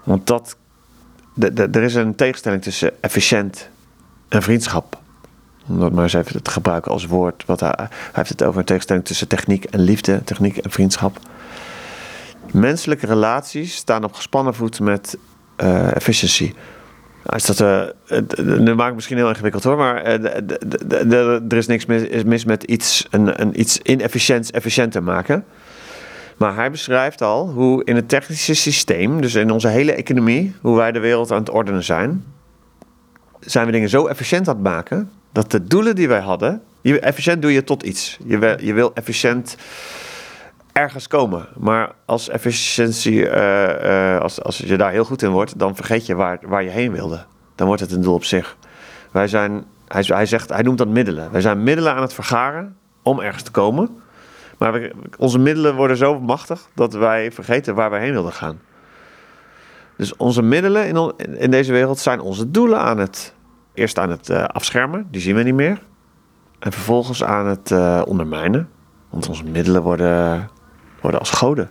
[0.04, 0.56] Want dat,
[1.54, 3.68] er is een tegenstelling tussen efficiënt
[4.30, 4.98] en vriendschap.
[5.66, 7.44] Om dat maar eens even te gebruiken als woord.
[7.46, 7.74] Wat hij,
[8.12, 11.18] heeft het over een tegenstelling tussen techniek en liefde, techniek en vriendschap.
[12.52, 15.18] Menselijke relaties staan op gespannen voet met
[15.56, 16.54] uh, efficiëntie.
[17.26, 17.82] Is dat, uh,
[18.36, 22.62] nu maak ik misschien heel ingewikkeld hoor, maar uh, er is niks mis, mis met
[22.62, 25.44] iets, een, een, iets inefficiënts efficiënter maken.
[26.36, 30.76] Maar hij beschrijft al hoe in het technische systeem, dus in onze hele economie, hoe
[30.76, 32.24] wij de wereld aan het ordenen zijn,
[33.40, 37.00] zijn we dingen zo efficiënt aan het maken dat de doelen die wij hadden, je,
[37.00, 38.18] efficiënt doe je tot iets.
[38.24, 39.56] Je, je wil efficiënt
[40.72, 41.46] ergens komen.
[41.58, 46.06] Maar als efficiëntie, uh, uh, als, als je daar heel goed in wordt, dan vergeet
[46.06, 47.24] je waar, waar je heen wilde.
[47.54, 48.56] Dan wordt het een doel op zich.
[49.10, 51.32] Wij zijn, hij, hij, zegt, hij noemt dat middelen.
[51.32, 54.00] Wij zijn middelen aan het vergaren om ergens te komen.
[54.58, 58.60] Maar onze middelen worden zo machtig dat wij vergeten waar wij heen wilden gaan.
[60.00, 63.34] Dus onze middelen in, in deze wereld zijn onze doelen aan het.
[63.74, 65.82] Eerst aan het uh, afschermen, die zien we niet meer.
[66.58, 68.68] En vervolgens aan het uh, ondermijnen.
[69.10, 70.50] Want onze middelen worden
[71.00, 71.70] worden als goden.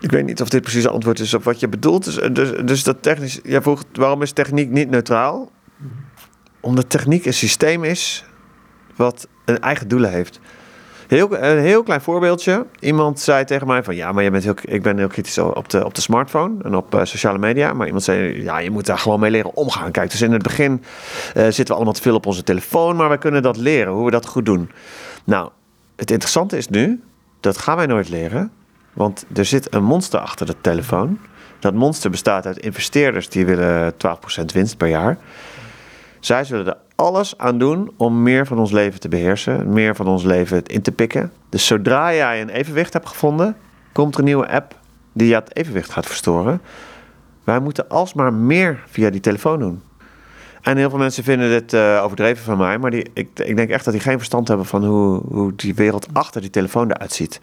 [0.00, 2.04] Ik weet niet of dit precies antwoord is op wat je bedoelt.
[2.04, 3.40] Dus, dus, dus dat technisch.
[3.42, 5.50] Jij vroeg waarom is techniek niet neutraal?
[6.60, 8.24] Omdat techniek een systeem is
[8.96, 10.40] wat een eigen doelen heeft.
[11.10, 12.66] Heel, een heel klein voorbeeldje.
[12.80, 15.68] Iemand zei tegen mij van ja, maar je bent heel, ik ben heel kritisch op
[15.68, 17.72] de, op de smartphone en op uh, sociale media.
[17.72, 19.90] Maar iemand zei ja, je moet daar gewoon mee leren omgaan.
[19.90, 23.10] Kijk, dus in het begin uh, zitten we allemaal te veel op onze telefoon, maar
[23.10, 24.70] we kunnen dat leren, hoe we dat goed doen.
[25.24, 25.50] Nou,
[25.96, 27.02] het interessante is nu,
[27.40, 28.52] dat gaan wij nooit leren.
[28.92, 31.18] Want er zit een monster achter de telefoon.
[31.58, 33.96] Dat monster bestaat uit investeerders die willen 12%
[34.52, 35.18] winst per jaar.
[36.20, 40.06] Zij zullen er alles aan doen om meer van ons leven te beheersen, meer van
[40.06, 41.32] ons leven in te pikken.
[41.48, 43.56] Dus zodra jij een evenwicht hebt gevonden,
[43.92, 44.78] komt er een nieuwe app
[45.12, 46.60] die je het evenwicht gaat verstoren.
[47.44, 49.82] Wij moeten alsmaar meer via die telefoon doen.
[50.60, 53.70] En heel veel mensen vinden dit uh, overdreven van mij, maar die, ik, ik denk
[53.70, 57.12] echt dat die geen verstand hebben van hoe, hoe die wereld achter die telefoon eruit
[57.12, 57.40] ziet.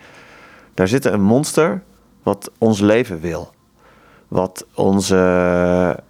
[0.73, 1.83] Daar zit een monster
[2.23, 3.53] wat ons leven wil.
[4.27, 6.03] Wat onze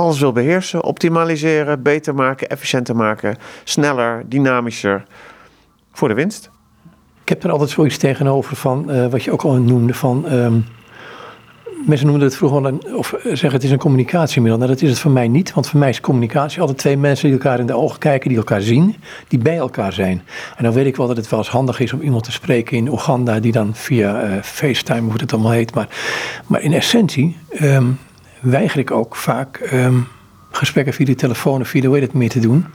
[0.00, 5.04] alles wil beheersen, optimaliseren, beter maken, efficiënter maken, sneller, dynamischer
[5.92, 6.50] voor de winst.
[7.22, 10.64] Ik heb er altijd zoiets tegenover van uh, wat je ook al noemde van um,
[11.86, 14.58] mensen noemden het vroeger een, of zeggen het is een communicatiemiddel.
[14.58, 17.28] Nou, dat is het voor mij niet, want voor mij is communicatie altijd twee mensen
[17.28, 18.96] die elkaar in de ogen kijken, die elkaar zien,
[19.28, 20.22] die bij elkaar zijn.
[20.56, 22.76] En dan weet ik wel dat het wel eens handig is om iemand te spreken
[22.76, 25.74] in Oeganda, die dan via uh, FaceTime, hoe het allemaal heet.
[25.74, 25.88] Maar,
[26.46, 27.98] maar in essentie um,
[28.40, 30.06] weiger ik ook vaak um,
[30.50, 32.66] gesprekken via de telefoon of via de weet het meer te doen.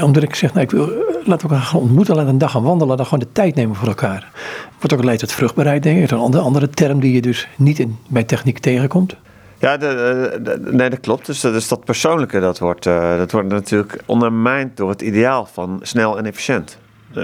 [0.00, 0.92] Omdat ik zeg, nou, ik wil,
[1.24, 3.88] laat elkaar gaan ontmoeten, laat een dag gaan wandelen, dan gewoon de tijd nemen voor
[3.88, 4.30] elkaar.
[4.78, 6.10] Wordt ook leidt tot vruchtbaarheid, denk ik.
[6.10, 9.16] Een andere, term die je dus niet in, bij techniek tegenkomt.
[9.58, 11.26] Ja, de, nee, dat klopt.
[11.26, 15.78] Dus dat dat persoonlijke, dat wordt, uh, dat wordt natuurlijk ondermijnd door het ideaal van
[15.82, 16.78] snel en efficiënt.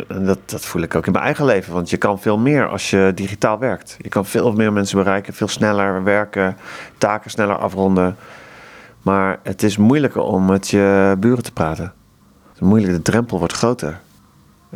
[0.08, 2.68] En dat, dat voel ik ook in mijn eigen leven, want je kan veel meer
[2.68, 3.96] als je digitaal werkt.
[3.98, 6.56] Je kan veel meer mensen bereiken, veel sneller werken,
[6.98, 8.16] taken sneller afronden.
[9.02, 11.92] Maar het is moeilijker om met je buren te praten.
[12.58, 14.00] Moeilijk, de drempel wordt groter.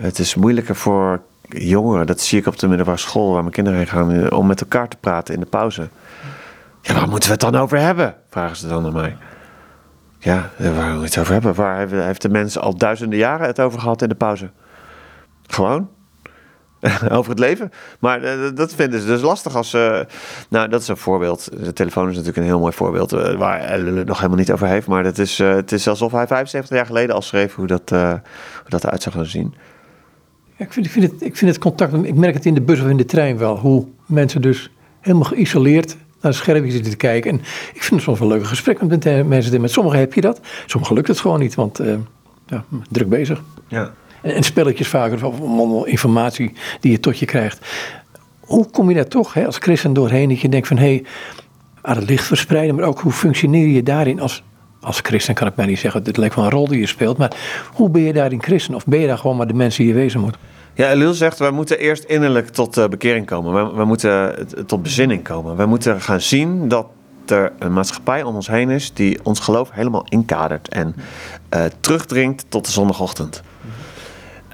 [0.00, 3.78] Het is moeilijker voor jongeren, dat zie ik op de middelbare school waar mijn kinderen
[3.78, 5.88] heen gaan, om met elkaar te praten in de pauze.
[6.80, 8.14] Ja, waar moeten we het dan over hebben?
[8.30, 9.16] Vragen ze dan aan mij.
[10.18, 11.54] Ja, waar we het over hebben?
[11.54, 14.50] Waar heeft de mensen al duizenden jaren het over gehad in de pauze?
[15.46, 15.88] Gewoon.
[17.18, 17.70] over het leven.
[18.00, 20.06] Maar uh, dat vinden ze dus lastig als ze.
[20.48, 21.48] nou, dat is een voorbeeld.
[21.64, 23.12] De telefoon is natuurlijk een heel mooi voorbeeld.
[23.12, 24.86] Uh, waar hij het nog helemaal niet over heeft.
[24.86, 27.90] Maar het is, uh, het is alsof hij 75 jaar geleden al schreef hoe dat,
[27.90, 28.20] hoe
[28.68, 29.54] dat eruit zou gaan zien.
[30.56, 31.94] Ja, ik, vind, ik, vind het, ik vind het contact.
[31.94, 33.58] Ik merk het in de bus of in de trein wel.
[33.58, 37.30] Hoe mensen dus helemaal geïsoleerd naar de schermpje zitten te kijken.
[37.30, 37.36] En
[37.74, 39.60] ik vind het soms wel leuke gesprekken met mensen.
[39.60, 40.40] Met sommigen heb je dat.
[40.66, 41.54] Sommigen lukt het gewoon niet.
[41.54, 41.80] Want
[42.46, 43.42] ja, druk bezig.
[43.68, 47.66] Ja en, spelletjes vaker, of informatie die je tot je krijgt.
[48.40, 51.04] Hoe kom je daar toch hè, als christen doorheen dat je denkt van hé, hey,
[51.82, 54.42] aan het licht verspreiden, maar ook hoe functioneer je daarin als,
[54.80, 57.18] als christen, kan ik mij niet zeggen, dit lijkt wel een rol die je speelt,
[57.18, 57.36] maar
[57.74, 58.74] hoe ben je daarin christen?
[58.74, 60.36] Of ben je daar gewoon maar de mensen die je wezen moet?
[60.74, 63.76] Ja, Elil zegt, wij moeten eerst innerlijk tot uh, bekering komen.
[63.76, 65.56] We, moeten tot bezinning komen.
[65.56, 66.86] We moeten gaan zien dat
[67.26, 70.94] er een maatschappij om ons heen is die ons geloof helemaal inkadert en
[71.54, 73.42] uh, terugdringt tot de zondagochtend.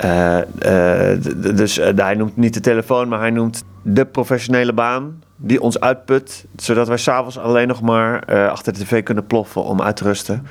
[0.04, 5.22] Uh, uh, dus uh, hij noemt niet de telefoon, maar hij noemt de professionele baan
[5.36, 9.82] die ons uitput, zodat wij s'avonds alleen nog maar achter de tv kunnen ploffen om
[9.82, 10.46] uit te rusten.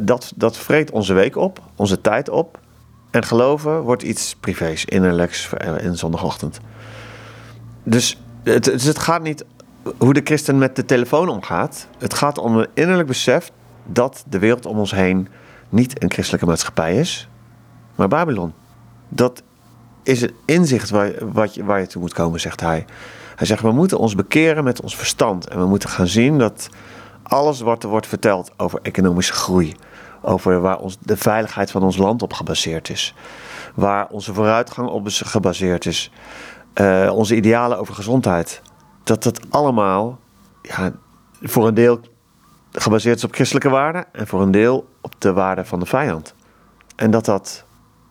[0.00, 2.58] Dat, dat, vreet onze week op, onze tijd op.
[3.10, 6.60] En geloven wordt iets privés, innerlijks in zondagochtend.
[7.82, 9.44] Dus het, het gaat niet
[9.98, 11.86] hoe de christen met de telefoon omgaat.
[11.98, 13.50] Het gaat om een innerlijk besef
[13.86, 15.28] dat de wereld om ons heen
[15.68, 17.28] niet een christelijke maatschappij is,
[17.94, 18.52] maar Babylon.
[19.10, 19.42] Dat
[20.02, 22.84] is het inzicht waar, wat je, waar je toe moet komen, zegt hij.
[23.36, 25.48] Hij zegt, we moeten ons bekeren met ons verstand.
[25.48, 26.68] En we moeten gaan zien dat
[27.22, 29.76] alles wat er wordt verteld over economische groei,
[30.22, 33.14] over waar ons, de veiligheid van ons land op gebaseerd is,
[33.74, 36.10] waar onze vooruitgang op gebaseerd is,
[36.74, 38.62] uh, onze idealen over gezondheid,
[39.02, 40.18] dat dat allemaal
[40.62, 40.92] ja,
[41.42, 42.00] voor een deel
[42.72, 46.34] gebaseerd is op christelijke waarden en voor een deel op de waarden van de vijand.
[46.96, 47.64] En dat, dat,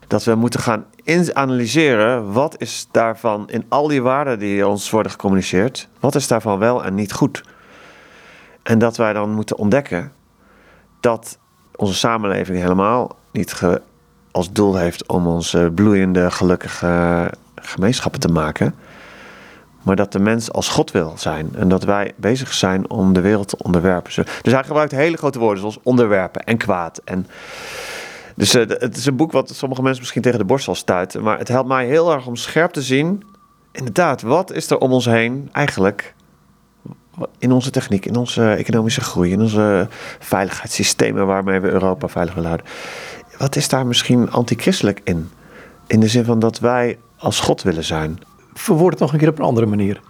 [0.10, 0.86] dat we moeten gaan
[1.34, 6.60] analyseren wat is daarvan in al die waarden die ons worden gecommuniceerd, wat is daarvan
[6.60, 7.44] wel en niet goed.
[8.64, 10.12] En dat wij dan moeten ontdekken
[11.00, 11.38] dat
[11.76, 13.62] onze samenleving helemaal niet
[14.32, 18.76] als doel heeft om onze bloeiende, gelukkige gemeenschappen te maken.
[19.82, 21.50] Maar dat de mens als God wil zijn.
[21.56, 24.26] En dat wij bezig zijn om de wereld te onderwerpen.
[24.42, 27.02] Dus hij gebruikt hele grote woorden zoals onderwerpen en kwaad.
[27.06, 27.28] En
[28.40, 31.24] dus uh, het is een boek wat sommige mensen misschien tegen de borst zal stuiten.
[31.24, 33.24] Maar het helpt mij heel erg om scherp te zien.
[33.72, 36.14] Inderdaad, wat is er om ons heen eigenlijk
[37.38, 39.88] in onze techniek, in onze economische groei, in onze
[40.20, 42.72] veiligheidssystemen waarmee we Europa veilig willen houden.
[43.38, 45.30] Wat is daar misschien antichristelijk in?
[45.88, 48.20] In de zin van dat wij als God willen zijn.
[48.54, 50.02] Verwoord het nog een keer op een andere manier.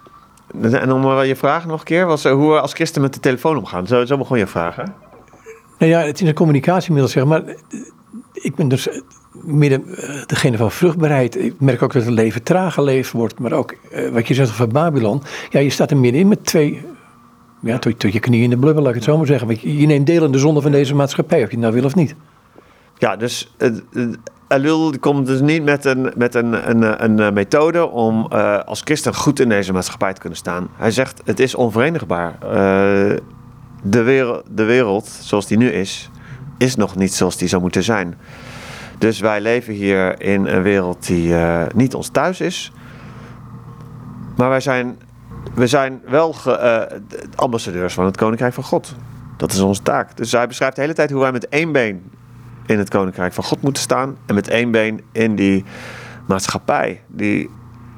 [0.61, 3.19] En om je vraag nog een keer, was eh, hoe we als christen met de
[3.19, 3.87] telefoon omgaan.
[3.87, 4.93] Zo, zo begon je vragen.
[5.77, 7.43] Nou ja, het is een communicatiemiddel, zeg maar.
[8.41, 8.87] Ik ben dus
[9.33, 9.83] midden
[10.25, 11.37] degene van vruchtbaarheid.
[11.37, 13.39] Ik merk ook dat het leven traag geleefd wordt.
[13.39, 15.21] Maar ook eh, wat je zegt over Babylon.
[15.49, 16.81] Ja, je staat er middenin met twee
[17.61, 19.77] ja, tot, je knieën in de blubber, laat ik het zo maar zeggen.
[19.79, 21.95] Je, neemt deel in de zonde van deze maatschappij, of je het nou wil of
[21.95, 22.15] niet.
[22.97, 28.25] Ja, dus uh, komt dus niet met een, met een, een, een eh, methode om
[28.65, 30.67] als christen goed in deze maatschappij te kunnen staan.
[30.75, 32.37] Hij zegt, het is onverenigbaar.
[33.83, 36.09] De, wereld, de wereld, zoals die nu is,
[36.59, 38.17] is nog niet zoals die zou moeten zijn.
[38.97, 41.35] Dus wij leven hier in een wereld die
[41.73, 42.71] niet ons thuis is.
[44.35, 44.97] Maar wij zijn
[45.53, 46.81] we zijn wel uh,
[47.35, 48.95] ambassadeurs van het Koninkrijk van God.
[49.37, 50.17] Dat is onze taak.
[50.17, 52.11] Dus hij beschrijft de hele tijd hoe wij met één been
[52.65, 54.17] in het Koninkrijk van God moeten staan.
[54.25, 55.63] En met één been in die
[56.27, 57.01] maatschappij.
[57.07, 57.49] Die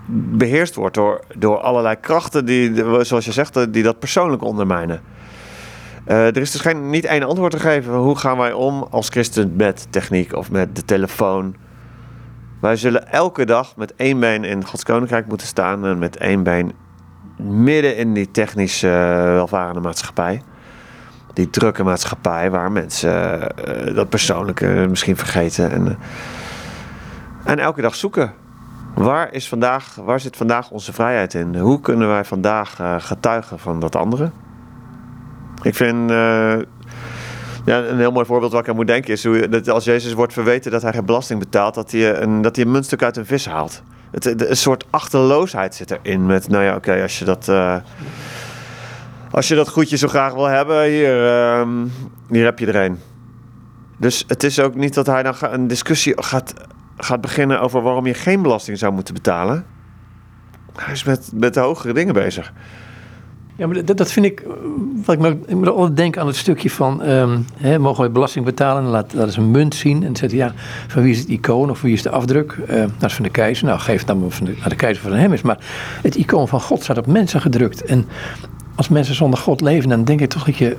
[0.07, 5.01] beheerst wordt door, door allerlei krachten die, zoals je zegt, die dat persoonlijk ondermijnen.
[6.11, 7.93] Uh, er is dus geen, niet één antwoord te geven.
[7.93, 11.55] Hoe gaan wij om als christen met techniek of met de telefoon?
[12.61, 16.43] Wij zullen elke dag met één been in Gods koninkrijk moeten staan en met één
[16.43, 16.71] been
[17.37, 18.91] midden in die technisch uh,
[19.23, 20.41] welvarende maatschappij.
[21.33, 25.71] Die drukke maatschappij waar mensen uh, dat persoonlijke misschien vergeten.
[25.71, 25.97] En,
[27.43, 28.33] en elke dag zoeken.
[28.95, 31.55] Waar, is vandaag, waar zit vandaag onze vrijheid in?
[31.55, 34.31] Hoe kunnen wij vandaag getuigen van dat andere?
[35.61, 36.09] Ik vind
[37.65, 40.13] ja, een heel mooi voorbeeld waar ik aan moet denken is hoe, dat als Jezus
[40.13, 43.17] wordt verweten dat hij geen belasting betaalt, dat hij een, dat hij een muntstuk uit
[43.17, 46.25] een vis haalt het, een soort achterloosheid zit erin.
[46.25, 47.47] Met, nou ja, oké, als je dat.
[47.47, 47.75] Uh,
[49.31, 51.67] als je dat goedje zo graag wil hebben, hier, uh,
[52.29, 52.99] hier heb je er een.
[53.97, 56.53] Dus het is ook niet dat hij dan een discussie gaat,
[56.97, 59.65] gaat beginnen over waarom je geen belasting zou moeten betalen.
[60.75, 62.53] Hij is met, met de hogere dingen bezig.
[63.61, 64.43] Ja, maar dat, dat vind ik,
[65.05, 68.09] wat ik me, ik moet altijd denken aan het stukje van, um, hè, mogen we
[68.09, 68.83] belasting betalen?
[68.83, 70.03] En laat, laat eens een munt zien.
[70.03, 70.53] En zegt ja,
[70.87, 72.57] van wie is het icoon of wie is de afdruk?
[72.69, 73.65] Uh, dat is van de keizer.
[73.65, 75.41] Nou, geef het dan van de, aan de keizer van hem is.
[75.41, 75.57] Maar
[76.01, 77.85] het icoon van God staat op mensen gedrukt.
[77.85, 78.07] En
[78.75, 80.69] als mensen zonder God leven, dan denk ik toch dat je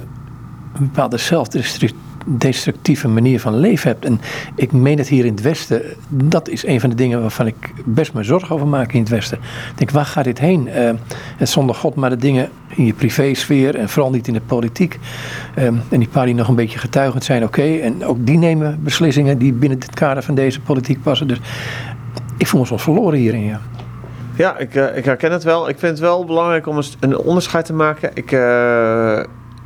[0.72, 4.04] een bepaalde zelfdestructie destructieve manier van leven hebt.
[4.04, 4.20] En
[4.54, 7.72] ik meen het hier in het Westen, dat is een van de dingen waarvan ik
[7.84, 9.38] best me zorgen over maak in het Westen.
[9.38, 10.68] Ik denk, waar gaat dit heen?
[10.68, 10.90] Uh,
[11.36, 14.98] het zonder God, maar de dingen in je privésfeer en vooral niet in de politiek.
[15.58, 17.76] Um, en die paar die nog een beetje getuigend zijn, oké.
[17.76, 21.28] En ook die nemen beslissingen die binnen het kader van deze politiek passen.
[21.28, 21.40] Dus
[22.36, 23.60] ik voel me soms verloren hierin, ja.
[24.36, 25.68] Ja, ik, uh, ik herken het wel.
[25.68, 28.10] Ik vind het wel belangrijk om een onderscheid te maken.
[28.14, 28.30] Ik...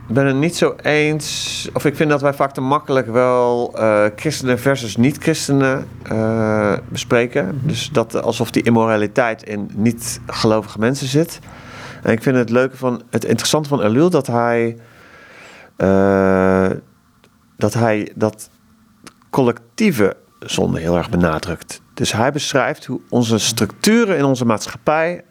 [0.06, 1.68] ben het niet zo eens.
[1.72, 7.60] Of ik vind dat wij vaak te makkelijk wel uh, christenen versus niet-christenen uh, bespreken.
[7.62, 11.38] Dus dat alsof die immoraliteit in niet-gelovige mensen zit.
[12.02, 14.76] En ik vind het leuke van het interessante van Elul dat hij.
[15.76, 16.70] Uh,
[17.56, 18.50] dat hij dat
[19.30, 21.80] collectieve zonde heel erg benadrukt.
[21.94, 25.24] Dus hij beschrijft hoe onze structuren in onze maatschappij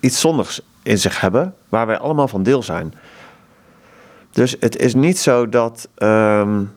[0.00, 2.94] iets zondigs in zich hebben, waar wij allemaal van deel zijn.
[4.32, 6.72] Dus het is niet zo dat, um,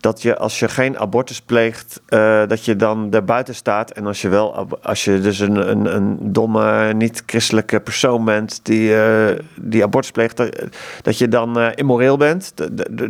[0.00, 3.90] dat je als je geen abortus pleegt, uh, dat je dan buiten staat.
[3.90, 8.90] En als je wel, als je dus een, een, een domme, niet-christelijke persoon bent die,
[8.90, 9.28] uh,
[9.60, 10.62] die abortus pleegt, dat,
[11.02, 12.54] dat je dan uh, immoreel bent.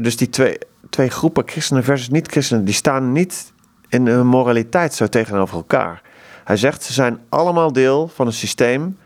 [0.00, 0.58] dus die twee,
[0.90, 3.52] twee groepen, christenen versus niet-christenen, die staan niet
[3.88, 6.02] in hun moraliteit zo tegenover elkaar.
[6.44, 8.96] Hij zegt, ze zijn allemaal deel van een systeem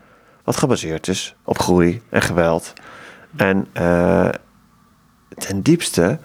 [0.43, 2.73] wat gebaseerd is op groei en geweld.
[3.35, 3.67] En
[5.37, 6.19] ten diepste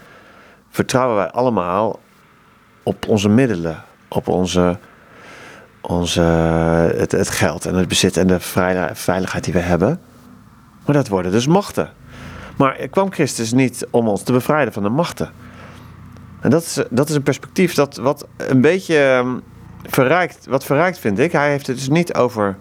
[0.71, 2.01] vertrouwen wij allemaal
[2.83, 4.79] op onze middelen, op onze,
[5.81, 6.21] onze,
[6.97, 8.41] het, het geld en het bezit en de
[8.93, 10.01] veiligheid die we hebben.
[10.87, 11.91] Maar dat worden dus machten.
[12.57, 15.31] Maar kwam Christus niet om ons te bevrijden van de machten?
[16.41, 19.39] En dat is, dat is een perspectief dat wat een beetje ehm,
[19.83, 21.33] verrijkt, wat verrijkt vind ik.
[21.33, 22.57] Hij heeft het dus niet over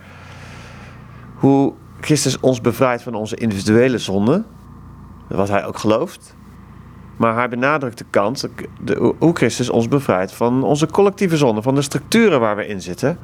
[1.35, 4.45] hoe Christus ons bevrijdt van onze individuele zonden,
[5.27, 6.35] wat hij ook gelooft.
[7.17, 8.49] Maar hij benadrukt de kant,
[8.81, 12.81] de, hoe Christus ons bevrijdt van onze collectieve zonde, van de structuren waar we in
[12.81, 13.17] zitten.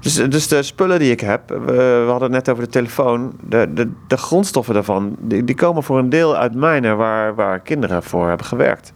[0.00, 3.70] Dus, dus de spullen die ik heb, we, hadden het net over de telefoon, de,
[3.74, 8.02] de, de grondstoffen daarvan, die, die, komen voor een deel uit mijnen waar, waar kinderen
[8.02, 8.92] voor hebben gewerkt.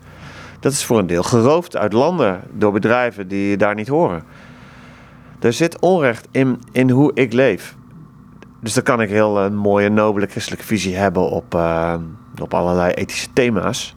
[0.61, 4.23] Dat is voor een deel geroofd uit landen door bedrijven die daar niet horen.
[5.41, 7.77] Er zit onrecht in, in hoe ik leef.
[8.67, 11.95] Dus dan kan ik heel een mooie, nobele christelijke visie hebben op, uh,
[12.43, 13.95] op allerlei ethische thema's.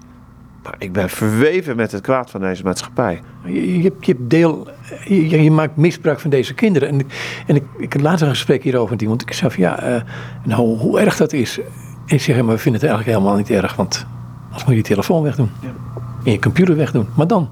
[0.64, 3.22] Maar ik ben verweven met het kwaad van deze maatschappij.
[3.46, 4.68] Je, je, je deel,
[5.06, 6.90] je, je, maakt misbruik van deze kinderen.
[6.90, 7.08] En,
[7.48, 9.22] en ik, ik had later een gesprek hierover met iemand.
[9.22, 10.02] Ik zei van ja, uh,
[10.44, 11.60] nou hoe erg dat is.
[12.06, 13.76] En ik zeg, maar we vinden het eigenlijk helemaal niet erg.
[13.76, 14.06] Want
[14.52, 15.50] als moet je je telefoon wegdoen.
[15.62, 15.70] Ja.
[16.24, 17.08] En je computer wegdoen.
[17.16, 17.50] Maar dan?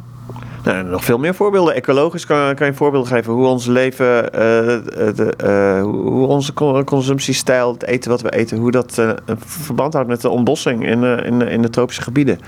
[0.63, 1.73] Nou, nog veel meer voorbeelden.
[1.73, 7.73] Ecologisch kan, kan je voorbeelden geven hoe ons leven, uh, de, uh, hoe onze consumptiestijl,
[7.73, 11.41] het eten wat we eten, hoe dat een verband houdt met de ontbossing in, in,
[11.41, 12.39] in de tropische gebieden.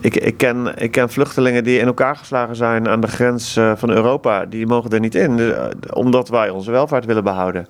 [0.00, 3.90] Ik, ik, ken, ik ken vluchtelingen die in elkaar geslagen zijn aan de grens van
[3.90, 4.44] Europa.
[4.44, 5.54] Die mogen er niet in,
[5.92, 7.66] omdat wij onze welvaart willen behouden.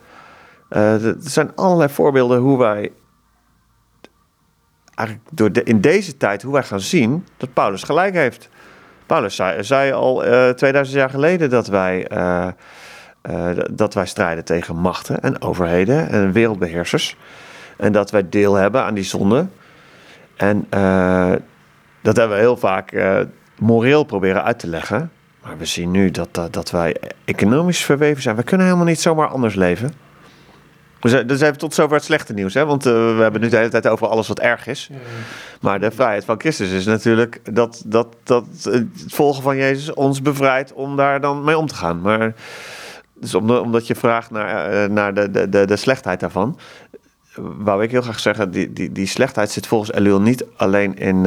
[0.69, 2.93] er zijn allerlei voorbeelden hoe wij
[4.95, 8.49] eigenlijk door in deze tijd hoe wij gaan zien dat Paulus gelijk heeft.
[9.07, 10.23] Paulus zei, al
[10.55, 12.07] 2000 jaar geleden dat wij,
[13.71, 17.17] dat wij strijden tegen machten en overheden en wereldbeheersers.
[17.77, 19.47] En dat wij deel hebben aan die zonde.
[20.37, 20.67] En
[22.03, 22.93] dat hebben we heel vaak
[23.59, 25.11] moreel proberen uit te leggen.
[25.43, 28.37] Maar we zien nu dat, dat, dat wij economisch verweven zijn.
[28.37, 30.06] We kunnen helemaal niet zomaar anders leven.
[31.11, 32.55] Dus, dus even tot zover het slechte nieuws.
[32.55, 32.65] Hè?
[32.65, 34.91] Want uh, we hebben nu de hele tijd over alles wat erg is.
[35.61, 40.23] Maar de vrijheid van Christus is natuurlijk dat, dat, dat het volgen van Jezus ons
[40.23, 42.01] bevrijdt om daar dan mee om te gaan.
[42.01, 42.35] Maar
[43.15, 46.59] dus omdat je vraagt naar, uh, naar de, de, de, de slechtheid daarvan.
[47.59, 51.25] Wou ik heel graag zeggen, die, die, die slechtheid zit volgens Elul niet alleen in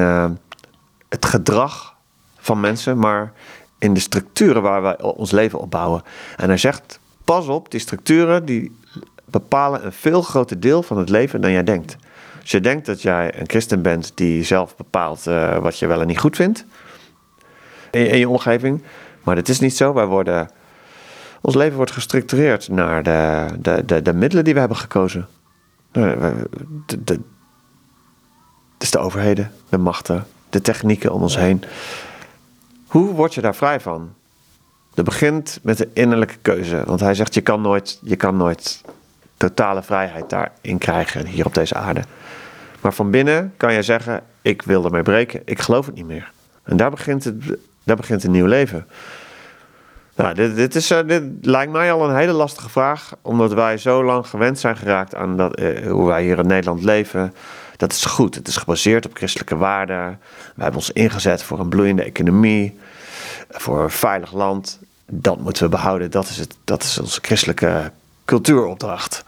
[1.09, 1.95] het gedrag
[2.37, 3.33] van mensen, maar
[3.77, 6.03] in de structuren waar wij ons leven op bouwen.
[6.37, 8.77] En hij zegt: pas op, die structuren die
[9.31, 11.97] bepalen een veel groter deel van het leven dan jij denkt.
[12.41, 16.01] Als je denkt dat jij een christen bent die zelf bepaalt uh, wat je wel
[16.01, 16.65] en niet goed vindt
[17.91, 18.81] in, in, je omgeving,
[19.23, 19.93] maar dat is niet zo.
[19.93, 20.49] Wij worden,
[21.41, 25.27] ons leven wordt gestructureerd naar de, de, de, de middelen die we hebben gekozen.
[25.91, 26.33] De,
[26.85, 27.19] de, de,
[28.77, 31.63] dus de overheden, de machten, de technieken om ons heen.
[32.87, 34.13] Hoe word je daar vrij van?
[34.93, 36.83] Dat begint met de innerlijke keuze.
[36.85, 38.81] Want hij zegt, je kan nooit, je kan nooit
[39.39, 42.01] totale vrijheid daarin krijgen hier op deze aarde.
[42.81, 45.41] Maar van binnen kan je zeggen, ik wil ermee breken.
[45.45, 46.31] Ik geloof het niet meer.
[46.63, 48.87] En daar begint, het, daar begint een nieuw leven.
[50.15, 53.15] Nou, dit, dit, is, eh, dit lijkt mij al een hele lastige vraag.
[53.21, 56.83] Omdat wij zo lang gewend zijn geraakt aan dat, eh, hoe wij hier in Nederland
[56.83, 57.33] leven.
[57.77, 58.35] Dat is goed.
[58.35, 60.19] Het is gebaseerd op christelijke waarden.
[60.55, 62.79] We hebben ons ingezet voor een bloeiende economie,
[63.49, 64.79] voor een veilig land.
[65.05, 66.11] Dat moeten we behouden.
[66.11, 67.91] Dat is, het, dat is onze christelijke
[68.29, 69.23] cultuuropdracht.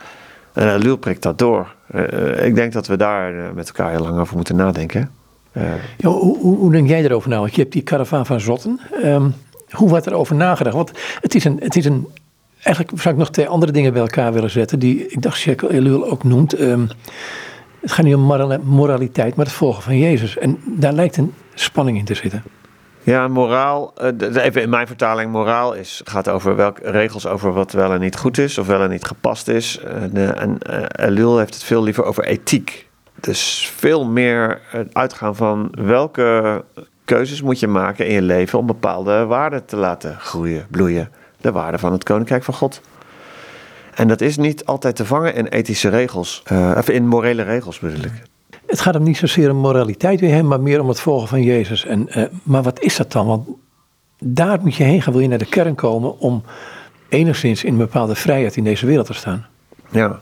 [0.53, 1.75] En uh, Luel prikt dat door.
[1.95, 5.11] Uh, ik denk dat we daar uh, met elkaar heel lang over moeten nadenken.
[6.01, 7.41] Hoe, hoe, hoe, denk jij erover nou?
[7.41, 8.79] Want je hebt die karavaan van Zotten.
[9.03, 9.33] Um,
[9.69, 10.75] hoe wordt er over nagedacht?
[10.75, 12.07] Want het is een, het is een
[12.61, 15.71] eigenlijk zou ik nog twee andere dingen bij elkaar willen zetten, die ik dacht Shekel
[15.71, 16.59] Elul ook noemt.
[16.59, 16.87] Um,
[17.81, 20.37] het gaat niet om moraliteit, maar het volgen van Jezus.
[20.37, 22.43] En daar lijkt een spanning in te zitten.
[23.03, 27.71] Ja, moraal, eh, even in mijn vertaling, moraal is, gaat over welke regels over wat
[27.71, 29.79] wel en niet goed is, of wel en niet gepast is.
[29.79, 32.89] En, uh, en uh, Elul heeft het veel liever over ethiek.
[33.19, 34.61] Dus veel meer
[34.93, 36.63] uitgaan van welke
[37.05, 41.11] keuzes moet je maken in je leven om bepaalde waarden te laten groeien, bloeien.
[41.37, 42.81] De waarden van het Koninkrijk van God.
[43.95, 46.43] En dat is niet altijd te vangen in ethische regels,
[46.77, 48.30] of in morele regels bedoel ik.
[48.71, 51.43] Het gaat hem niet zozeer om moraliteit weer hem, maar meer om het volgen van
[51.43, 51.85] Jezus.
[51.85, 53.27] En, eh, maar wat is dat dan?
[53.27, 53.47] Want
[54.19, 56.43] daar moet je heen gaan, wil je naar de kern komen om
[57.09, 59.45] enigszins in een bepaalde vrijheid in deze wereld te staan.
[59.89, 60.19] Ja.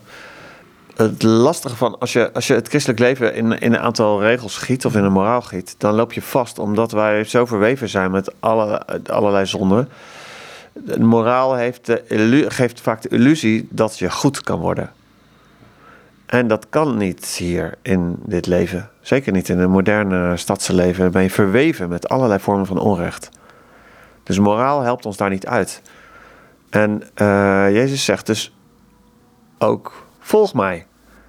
[0.96, 4.58] Het lastige van als je, als je het christelijk leven in, in een aantal regels
[4.58, 8.12] giet of in een moraal giet, dan loop je vast omdat wij zo verweven zijn
[8.12, 9.90] met alle, allerlei zonden.
[10.74, 14.92] De moraal heeft de geeft vaak de illusie dat je goed kan worden.
[16.30, 18.90] En dat kan niet hier in dit leven.
[19.02, 21.04] Zeker niet in een moderne stadse leven.
[21.04, 23.30] Dan ben je verweven met allerlei vormen van onrecht.
[24.24, 25.82] Dus moraal helpt ons daar niet uit.
[26.70, 27.26] En eh,
[27.72, 28.56] Jezus zegt dus
[29.58, 30.86] ook: volg mij.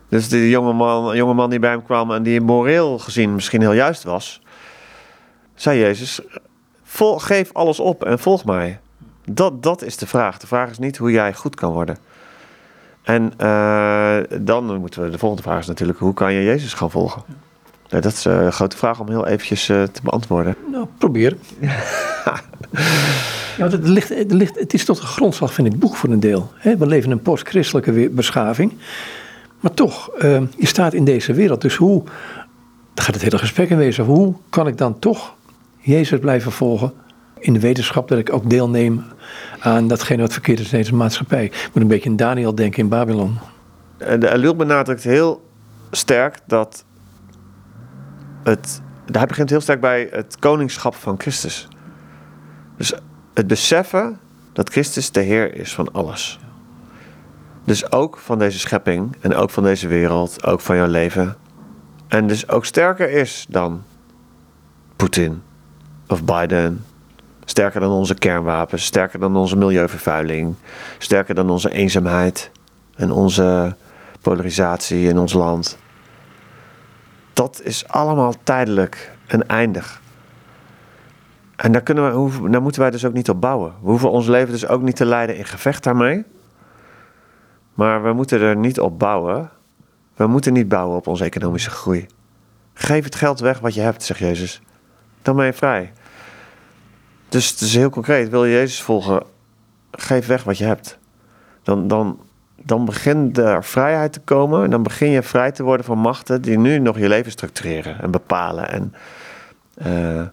[0.08, 3.60] Dus die jonge man, jonge man die bij hem kwam en die moreel gezien misschien
[3.60, 4.42] heel juist was,
[5.54, 6.20] zei Jezus:
[7.16, 8.80] geef alles op en volg mij.
[9.24, 10.38] Dat, dat is de vraag.
[10.38, 12.09] De vraag is niet hoe jij goed kan worden.
[13.02, 16.90] En uh, dan moeten we, de volgende vraag is natuurlijk, hoe kan je Jezus gaan
[16.90, 17.22] volgen?
[17.86, 20.56] Ja, dat is uh, een grote vraag om heel eventjes uh, te beantwoorden.
[20.70, 21.36] Nou, probeer.
[23.58, 26.20] ja, het, ligt, het, ligt, het is tot de grondslag van dit boek voor een
[26.20, 26.52] deel.
[26.62, 28.72] We leven in een postchristelijke beschaving.
[29.60, 31.60] Maar toch, uh, je staat in deze wereld.
[31.60, 32.04] Dus hoe,
[32.94, 34.04] daar gaat het hele gesprek in wezen.
[34.04, 35.34] Hoe kan ik dan toch
[35.78, 36.92] Jezus blijven volgen?
[37.40, 39.04] In de wetenschap dat ik ook deelneem
[39.60, 41.44] aan datgene wat verkeerd is in deze maatschappij.
[41.44, 43.38] Ik moet een beetje aan Daniel denken in Babylon.
[43.96, 45.48] De Elul benadrukt heel
[45.90, 46.84] sterk dat
[48.42, 48.80] het.
[49.12, 51.68] Hij begint heel sterk bij het koningschap van Christus.
[52.76, 52.94] Dus
[53.34, 54.18] het beseffen
[54.52, 56.38] dat Christus de Heer is van alles.
[57.64, 61.36] Dus ook van deze schepping en ook van deze wereld, ook van jouw leven.
[62.08, 63.82] En dus ook sterker is dan
[64.96, 65.42] Poetin
[66.06, 66.84] of Biden.
[67.50, 70.54] Sterker dan onze kernwapens, sterker dan onze milieuvervuiling,
[70.98, 72.50] sterker dan onze eenzaamheid
[72.96, 73.76] en onze
[74.20, 75.78] polarisatie in ons land.
[77.32, 80.00] Dat is allemaal tijdelijk en eindig.
[81.56, 83.74] En daar, kunnen we, daar moeten wij dus ook niet op bouwen.
[83.80, 86.24] We hoeven ons leven dus ook niet te leiden in gevecht daarmee.
[87.74, 89.50] Maar we moeten er niet op bouwen.
[90.14, 92.06] We moeten niet bouwen op onze economische groei.
[92.74, 94.60] Geef het geld weg wat je hebt, zegt Jezus.
[95.22, 95.92] Dan ben je vrij.
[97.30, 98.28] Dus het is heel concreet.
[98.28, 99.22] Wil je Jezus volgen?
[99.90, 100.98] Geef weg wat je hebt.
[101.62, 102.20] Dan, dan,
[102.62, 104.64] dan begint er vrijheid te komen.
[104.64, 108.00] En dan begin je vrij te worden van machten die nu nog je leven structureren
[108.00, 108.68] en bepalen.
[108.68, 108.94] En
[109.86, 110.26] uh,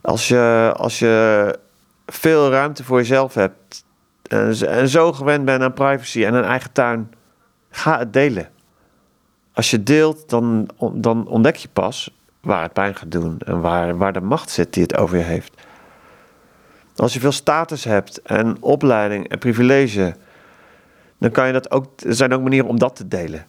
[0.00, 1.58] als, je, als je
[2.06, 3.84] veel ruimte voor jezelf hebt
[4.22, 7.10] en, en zo gewend bent aan privacy en een eigen tuin,
[7.70, 8.48] ga het delen.
[9.52, 12.10] Als je deelt, dan, dan ontdek je pas
[12.40, 15.24] waar het pijn gaat doen en waar, waar de macht zit die het over je
[15.24, 15.57] heeft.
[16.98, 20.14] Als je veel status hebt en opleiding en privilege,
[21.18, 22.00] dan kan je dat ook.
[22.00, 23.46] Er zijn ook manieren om dat te delen.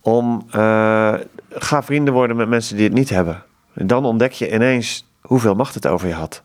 [0.00, 1.14] Om uh,
[1.50, 3.42] ga vrienden worden met mensen die het niet hebben.
[3.74, 6.42] En dan ontdek je ineens hoeveel macht het over je had.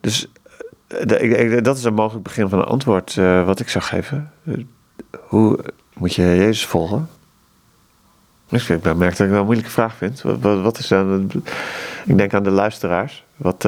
[0.00, 0.28] Dus
[1.06, 4.32] ik, dat is een mogelijk begin van een antwoord uh, wat ik zou geven.
[5.20, 5.58] hoe
[5.94, 7.08] moet je Jezus volgen?
[8.48, 10.22] Ik merk dat ik wel een moeilijke vraag vind.
[10.22, 11.30] Wat, wat, is dan.
[12.04, 13.24] Ik denk aan de luisteraars.
[13.36, 13.64] Wat.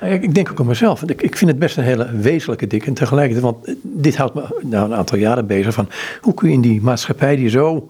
[0.00, 1.02] Ik denk ook aan mezelf.
[1.02, 2.86] Ik, vind het best een hele wezenlijke dik.
[2.86, 5.74] En tegelijkertijd, want dit houdt me nou een aantal jaren bezig.
[5.74, 5.88] Van
[6.20, 7.86] hoe kun je in die maatschappij die zo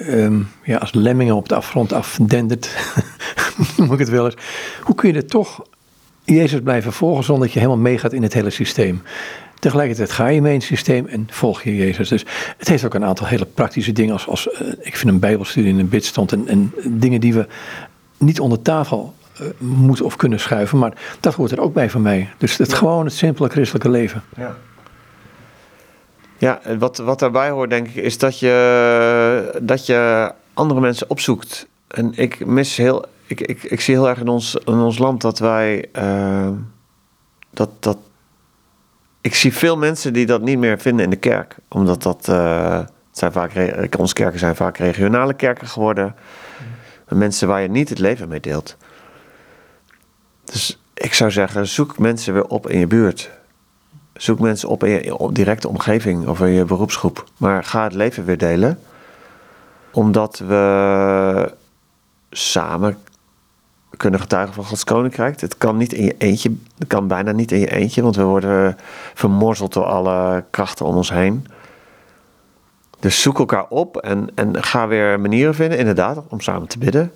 [0.00, 2.76] um, ja, als lemmingen op de afgrond afdendert,
[3.76, 4.36] noem ik het wel eens.
[4.82, 5.66] Hoe kun je er toch
[6.24, 9.02] Jezus blijven volgen zonder dat je helemaal meegaat in het hele systeem?
[9.58, 12.08] Tegelijkertijd ga je mee in het systeem en volg je Jezus.
[12.08, 12.24] Dus
[12.56, 14.12] het heeft ook een aantal hele praktische dingen.
[14.12, 17.46] Als, als uh, ik vind een bijbelstudie in een bidstond en, en dingen die we
[18.18, 20.78] niet onder tafel uh, moeten of kunnen schuiven.
[20.78, 22.30] Maar dat hoort er ook bij van mij.
[22.38, 22.76] Dus het ja.
[22.76, 24.22] gewoon het simpele christelijke leven.
[24.36, 24.56] Ja.
[26.38, 31.66] Ja, wat, wat daarbij hoort, denk ik, is dat je, dat je andere mensen opzoekt.
[31.88, 33.04] En ik mis heel.
[33.26, 35.88] Ik, ik, ik zie heel erg in ons, in ons land dat wij.
[35.98, 36.48] Uh,
[37.50, 37.98] dat, dat,
[39.20, 41.56] ik zie veel mensen die dat niet meer vinden in de kerk.
[41.68, 42.26] Omdat dat.
[42.30, 46.14] Uh, het zijn vaak, onze kerken zijn vaak regionale kerken geworden.
[47.08, 48.76] Mensen waar je niet het leven mee deelt.
[50.54, 53.30] Dus ik zou zeggen, zoek mensen weer op in je buurt.
[54.12, 57.24] Zoek mensen op in je directe omgeving of in je beroepsgroep.
[57.36, 58.78] Maar ga het leven weer delen.
[59.92, 61.54] Omdat we
[62.30, 62.96] samen
[63.96, 65.40] kunnen getuigen van Gods koninkrijk.
[65.40, 66.56] Het kan niet in je eentje.
[66.78, 68.02] Het kan bijna niet in je eentje.
[68.02, 68.76] Want we worden
[69.14, 71.46] vermorzeld door alle krachten om ons heen.
[73.00, 77.12] Dus zoek elkaar op en, en ga weer manieren vinden, inderdaad, om samen te bidden.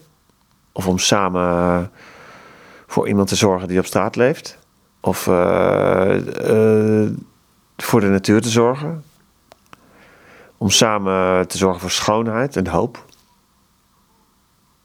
[0.72, 1.90] Of om samen
[2.88, 4.58] voor iemand te zorgen die op straat leeft.
[5.00, 6.16] Of uh,
[6.50, 7.10] uh,
[7.76, 9.04] voor de natuur te zorgen.
[10.56, 13.04] Om samen te zorgen voor schoonheid en hoop.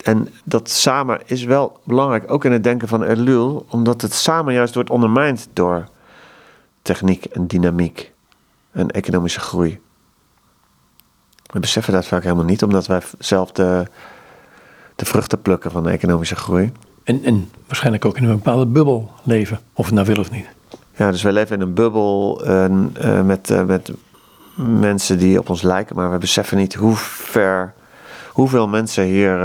[0.03, 4.53] En dat samen is wel belangrijk, ook in het denken van Elul, omdat het samen
[4.53, 5.87] juist wordt ondermijnd door
[6.81, 8.13] techniek en dynamiek
[8.71, 9.79] en economische groei.
[11.43, 13.87] We beseffen dat vaak helemaal niet, omdat wij zelf de,
[14.95, 16.71] de vruchten plukken van de economische groei.
[17.03, 20.45] En, en waarschijnlijk ook in een bepaalde bubbel leven, of het nou wil of niet.
[20.95, 23.91] Ja, dus wij leven in een bubbel uh, met, uh, met
[24.55, 27.73] mensen die op ons lijken, maar we beseffen niet hoe ver,
[28.31, 29.39] hoeveel mensen hier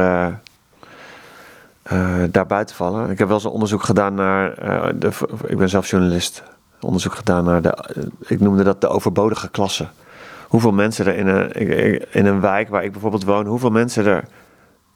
[1.92, 3.10] uh, buiten vallen.
[3.10, 4.54] Ik heb wel eens een onderzoek gedaan naar,
[4.98, 5.10] de,
[5.46, 6.42] ik ben zelf journalist,
[6.80, 7.76] onderzoek gedaan naar de,
[8.26, 9.88] ik noemde dat de overbodige klasse.
[10.48, 11.52] Hoeveel mensen er in een,
[12.12, 14.24] in een wijk waar ik bijvoorbeeld woon, hoeveel mensen er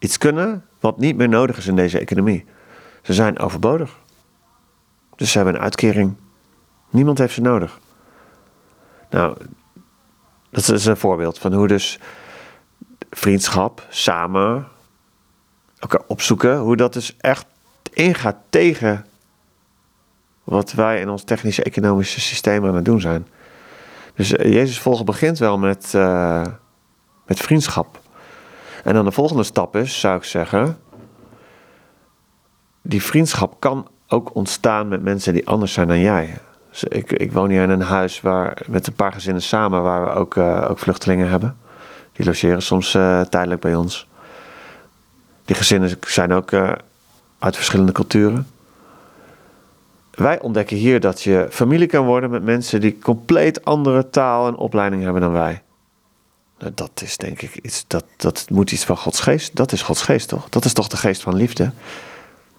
[0.03, 2.45] iets kunnen wat niet meer nodig is in deze economie.
[3.03, 3.99] Ze zijn overbodig.
[5.17, 6.17] Dus ze hebben een uitkering.
[6.91, 7.79] Niemand heeft ze nodig.
[9.11, 9.37] Nou,
[10.51, 11.99] dat is een voorbeeld van hoe dus
[13.11, 14.69] vriendschap, samen,
[15.79, 17.47] elkaar opzoeken, hoe dat dus echt
[17.93, 19.07] ingaat tegen
[20.45, 23.27] wat wij in ons technische economische systeem aan het doen zijn.
[24.15, 26.45] Dus eh, Jezus volgen begint wel met, uh,
[27.27, 28.02] met vriendschap.
[28.83, 30.79] En dan de volgende stap is, zou ik zeggen,
[32.83, 36.39] die vriendschap kan ook ontstaan met mensen die anders zijn dan jij.
[36.71, 40.05] Dus ik, ik woon hier in een huis waar, met een paar gezinnen samen, waar
[40.05, 41.57] we ook, uh, ook vluchtelingen hebben.
[42.13, 44.09] Die logeren soms uh, tijdelijk bij ons.
[45.45, 46.73] Die gezinnen zijn ook uh,
[47.39, 48.47] uit verschillende culturen.
[50.11, 54.57] Wij ontdekken hier dat je familie kan worden met mensen die compleet andere taal en
[54.57, 55.63] opleiding hebben dan wij.
[56.75, 59.57] Dat is denk ik iets, dat, dat moet iets van Gods geest.
[59.57, 60.49] Dat is Gods geest toch?
[60.49, 61.71] Dat is toch de geest van liefde?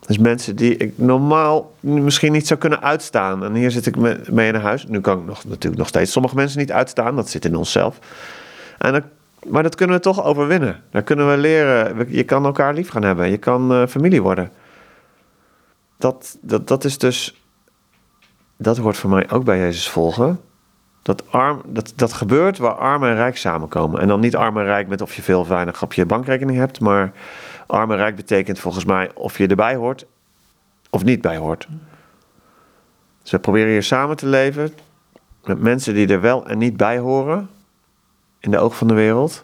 [0.06, 3.44] Dus mensen die ik normaal misschien niet zou kunnen uitstaan.
[3.44, 3.96] En hier zit ik
[4.32, 4.86] mee in huis.
[4.86, 7.16] Nu kan ik nog, natuurlijk nog steeds sommige mensen niet uitstaan.
[7.16, 8.00] Dat zit in onszelf.
[8.78, 9.04] En
[9.48, 10.84] maar dat kunnen we toch overwinnen.
[10.92, 12.06] Daar kunnen we leren.
[12.10, 13.30] Je kan elkaar lief gaan hebben.
[13.30, 14.52] Je kan uh, familie worden.
[15.98, 17.42] Dat, dat, dat is dus.
[18.58, 20.40] Dat hoort voor mij ook bij Jezus volgen.
[21.04, 24.02] Dat, arm, dat, dat gebeurt waar arm en rijk samenkomen.
[24.02, 26.58] En dan niet arm en rijk met of je veel of weinig op je bankrekening
[26.58, 26.80] hebt.
[26.80, 27.12] Maar
[27.68, 30.06] arm en rijk betekent volgens mij of je erbij hoort
[30.90, 31.68] of niet bij hoort.
[33.22, 34.74] Dus we proberen hier samen te leven
[35.44, 37.50] met mensen die er wel en niet bij horen
[38.40, 39.44] in de oog van de wereld.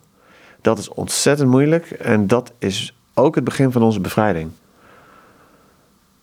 [0.61, 4.51] Dat is ontzettend moeilijk en dat is ook het begin van onze bevrijding.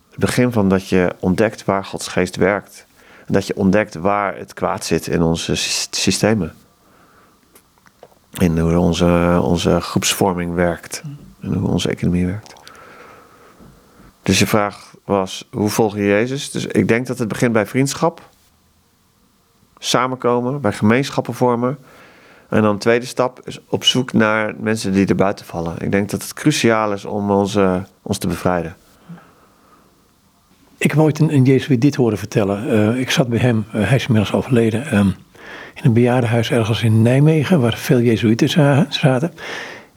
[0.09, 2.86] Het begin van dat je ontdekt waar Gods geest werkt.
[3.27, 5.55] Dat je ontdekt waar het kwaad zit in onze
[5.91, 6.53] systemen.
[8.31, 11.03] In hoe onze, onze groepsvorming werkt
[11.41, 12.53] en hoe onze economie werkt.
[14.23, 16.51] Dus je vraag was, hoe volg je Jezus?
[16.51, 18.21] Dus ik denk dat het begint bij vriendschap.
[19.77, 21.77] Samenkomen, bij gemeenschappen vormen.
[22.49, 25.81] En dan de tweede stap is op zoek naar mensen die er buiten vallen.
[25.81, 28.75] Ik denk dat het cruciaal is om uh, ons te bevrijden.
[30.77, 32.73] Ik heb ooit een, een Jezuïet dit horen vertellen.
[32.73, 35.15] Uh, ik zat bij hem, uh, hij is inmiddels overleden, um,
[35.73, 38.49] in een bejaardenhuis ergens in Nijmegen, waar veel Jezuïeten
[38.89, 39.33] zaten.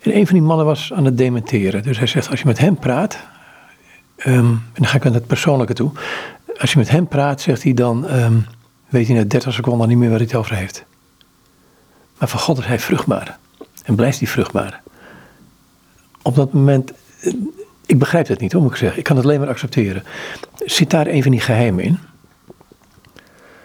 [0.01, 1.83] En een van die mannen was aan het dementeren.
[1.83, 3.19] Dus hij zegt, als je met hem praat,
[4.27, 5.91] um, en dan ga ik naar het persoonlijke toe.
[6.59, 8.47] Als je met hem praat, zegt hij dan, um,
[8.89, 10.85] weet hij na 30 seconden niet meer waar hij het over heeft.
[12.19, 13.39] Maar van God is hij vruchtbaar.
[13.85, 14.83] En blijft hij vruchtbaar.
[16.23, 17.33] Op dat moment, eh,
[17.91, 18.99] ik begrijp het niet, hoe moet ik zeggen.
[18.99, 20.03] Ik kan het alleen maar accepteren.
[20.65, 21.99] Zit daar een van die geheimen in?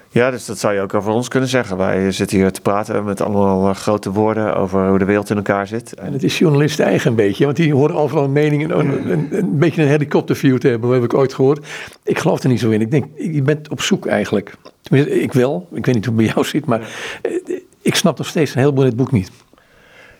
[0.09, 1.77] Ja, dus dat zou je ook over ons kunnen zeggen.
[1.77, 5.35] Wij zitten hier te praten met allemaal eh, grote woorden over hoe de wereld in
[5.35, 5.93] elkaar zit.
[5.93, 9.11] En het is journalisten eigen een beetje, want die horen overal een mening en een,
[9.11, 11.67] een, een, beetje een helikopterview te hebben, heb ik ooit gehoord.
[12.03, 12.81] Ik geloof er niet zo in.
[12.81, 14.57] Ik denk, je bent op zoek eigenlijk.
[14.81, 15.67] Tenminste, ik wel.
[15.73, 16.89] Ik weet niet hoe het bij jou zit, maar
[17.21, 19.31] eh, ik snap nog steeds een heleboel in het boek niet.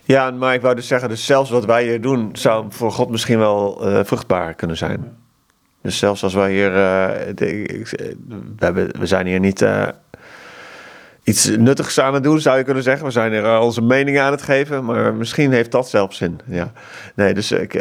[0.06, 3.10] Ja, maar ik wou dus zeggen, dus zelfs wat wij hier doen, zou voor God
[3.10, 5.16] misschien wel uh, vruchtbaar kunnen zijn.
[5.82, 7.84] Dus zelfs als wij hier, uh, we,
[8.58, 9.86] hebben, we zijn hier niet uh,
[11.22, 13.06] iets nuttigs aan het doen, zou je kunnen zeggen.
[13.06, 16.40] We zijn hier onze meningen aan het geven, maar misschien heeft dat zelfs zin.
[16.44, 16.72] Ja.
[17.14, 17.74] Nee, dus ik,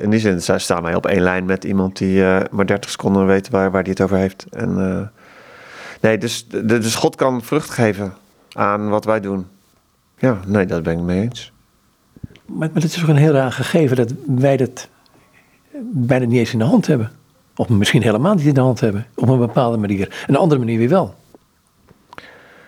[0.00, 3.48] in die zin staan wij op één lijn met iemand die maar 30 seconden weet
[3.48, 4.46] waar, waar die het over heeft.
[4.50, 5.10] En,
[6.00, 8.14] nee, dus, dus God kan vrucht geven
[8.52, 9.46] aan wat wij doen.
[10.18, 11.52] Ja, nee, dat ben ik mee eens.
[12.52, 14.88] Maar, het is ook een heel raar gegeven dat wij dat
[15.92, 17.10] bijna niet eens in de hand hebben.
[17.56, 19.06] Of misschien helemaal niet in de hand hebben.
[19.14, 20.24] Op een bepaalde manier.
[20.26, 21.14] Een andere manier weer wel.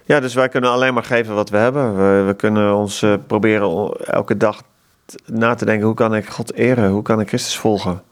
[0.05, 1.97] Ja, dus wij kunnen alleen maar geven wat we hebben.
[1.97, 4.63] We, we kunnen ons uh, proberen elke dag
[5.27, 6.91] na te denken: hoe kan ik God eren?
[6.91, 8.03] Hoe kan ik Christus volgen?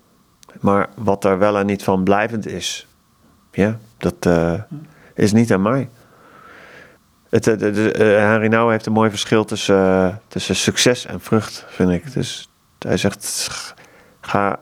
[0.61, 2.87] Maar wat er wel en niet van blijvend is,
[3.53, 4.53] ja, dat uh,
[5.15, 5.89] is niet aan mij.
[7.33, 12.13] Het, Henry Nouw heeft een mooi verschil tussen, tussen succes en vrucht, vind ik.
[12.13, 13.47] Dus hij zegt:
[14.21, 14.59] Ga,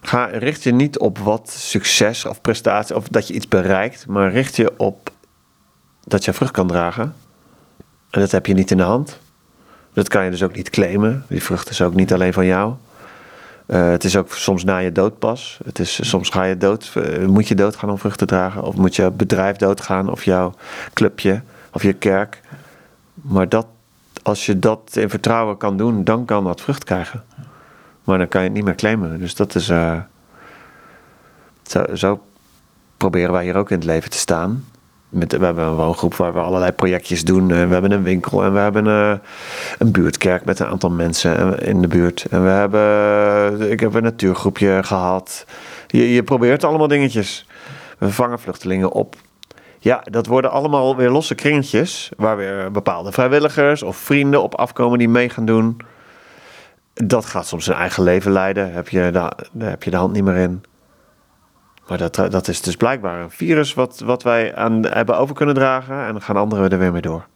[0.00, 4.30] ga, richt je niet op wat succes of prestatie of dat je iets bereikt, maar
[4.30, 5.10] richt je op
[6.04, 7.14] dat je vrucht kan dragen.
[8.10, 9.18] En dat heb je niet in de hand.
[9.92, 11.24] Dat kan je dus ook niet claimen.
[11.28, 12.74] Die vrucht is ook niet alleen van jou.
[13.72, 15.58] Uh, het is ook soms na je dood pas.
[15.64, 18.62] Het is, soms ga je dood, uh, moet je doodgaan om vrucht te dragen.
[18.62, 20.10] Of moet je bedrijf doodgaan.
[20.10, 20.54] Of jouw
[20.92, 21.42] clubje.
[21.72, 22.40] Of je kerk.
[23.14, 23.66] Maar dat,
[24.22, 27.24] als je dat in vertrouwen kan doen, dan kan dat vrucht krijgen.
[28.04, 29.18] Maar dan kan je het niet meer claimen.
[29.18, 29.72] Dus dat is.
[31.94, 32.22] Zo
[32.96, 34.64] proberen wij hier ook in het leven te staan.
[35.12, 37.46] Met, we hebben een woongroep waar we allerlei projectjes doen.
[37.46, 39.20] We hebben een winkel en we hebben een,
[39.78, 42.26] een buurtkerk met een aantal mensen in de buurt.
[42.30, 45.46] En we hebben, ik heb een natuurgroepje gehad.
[45.86, 47.46] Je, je probeert allemaal dingetjes.
[47.98, 49.16] We vangen vluchtelingen op.
[49.78, 52.10] Ja, dat worden allemaal weer losse kringetjes.
[52.16, 55.76] Waar weer bepaalde vrijwilligers of vrienden op afkomen die mee gaan doen.
[56.94, 58.72] Dat gaat soms zijn eigen leven leiden.
[58.72, 60.62] Heb je, daar heb je de hand niet meer in.
[61.88, 65.34] Maar dat, eh, dat is dus blijkbaar een virus wat, wat wij aan hebben over
[65.34, 66.06] kunnen dragen.
[66.06, 67.26] En dan gaan anderen er weer mee door.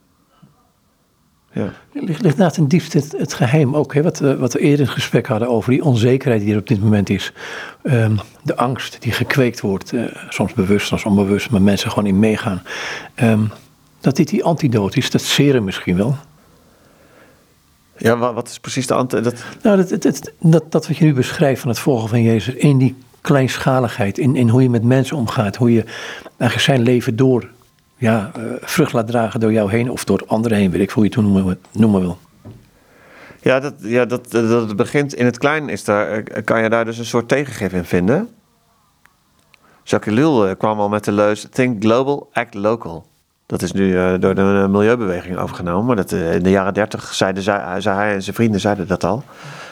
[1.56, 1.72] Ja.
[1.92, 4.02] Ligt, ligt naast ten diepste het, het, geheim ook, hè?
[4.02, 6.66] Wat, we, wat we eerder in het gesprek hadden over die onzekerheid die er op
[6.66, 7.32] dit moment is.
[7.82, 12.18] Um, de angst die gekweekt wordt, uh, soms bewust, soms onbewust, maar mensen gewoon in
[12.18, 12.62] meegaan.
[13.22, 13.50] Um,
[14.00, 16.16] dat dit die antidoot is, dat serum misschien wel.
[17.98, 19.36] Ja, wat, is precies de antidote?
[19.62, 22.78] Nou, dat, dat, dat, dat wat je nu beschrijft van het volgen van Jezus in
[22.78, 22.96] die
[23.26, 25.84] kleinschaligheid, in, in hoe je met mensen omgaat, hoe je
[26.36, 27.48] eigenlijk zijn leven door
[27.96, 31.04] ja, uh, vrucht laat dragen door jou heen of door anderen heen, weet ik hoe
[31.04, 32.18] je het noemen, noemen wil.
[33.40, 36.84] Ja, dat, ja dat, dat begint in het klein, is daar, eh, kan je daar
[36.84, 38.28] dus een soort tegengif in vinden.
[39.82, 43.06] Jacques eh, kwam al met de leus Think Global, Act Local.
[43.46, 45.86] Dat is nu door de milieubeweging overgenomen.
[45.86, 49.04] Maar dat, in de jaren dertig zeiden zij, zei hij en zijn vrienden zeiden dat
[49.04, 49.22] al.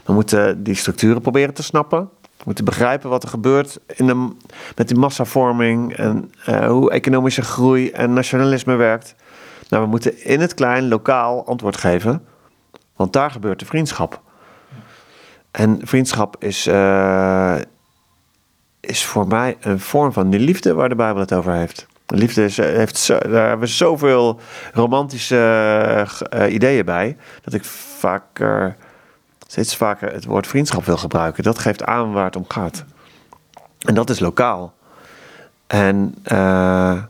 [0.04, 2.08] We moeten die structuren proberen te snappen.
[2.36, 4.30] We moeten begrijpen wat er gebeurt in de,
[4.76, 9.14] met die massavorming en uh, hoe economische groei en nationalisme werkt.
[9.68, 12.24] Nou, we moeten in het klein lokaal antwoord geven,
[12.96, 14.22] want daar gebeurt de vriendschap.
[15.50, 17.56] En vriendschap is, uh,
[18.80, 21.86] is voor mij een vorm van die liefde waar de Bijbel het over heeft.
[22.06, 24.40] De liefde is, heeft zo, daar hebben we zoveel
[24.72, 26.06] romantische
[26.48, 28.76] ideeën bij, dat ik vaker
[29.54, 31.42] steeds vaker het woord vriendschap wil gebruiken.
[31.42, 32.84] Dat geeft aan waar het om gaat.
[33.78, 34.74] En dat is lokaal.
[35.66, 37.02] En uh,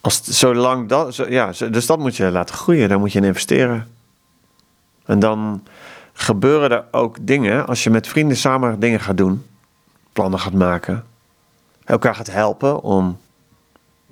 [0.00, 3.88] als, zolang dat, ja, dus dat moet je laten groeien, daar moet je in investeren.
[5.04, 5.66] En dan
[6.12, 9.46] gebeuren er ook dingen, als je met vrienden samen dingen gaat doen,
[10.12, 11.04] plannen gaat maken,
[11.84, 13.18] elkaar gaat helpen om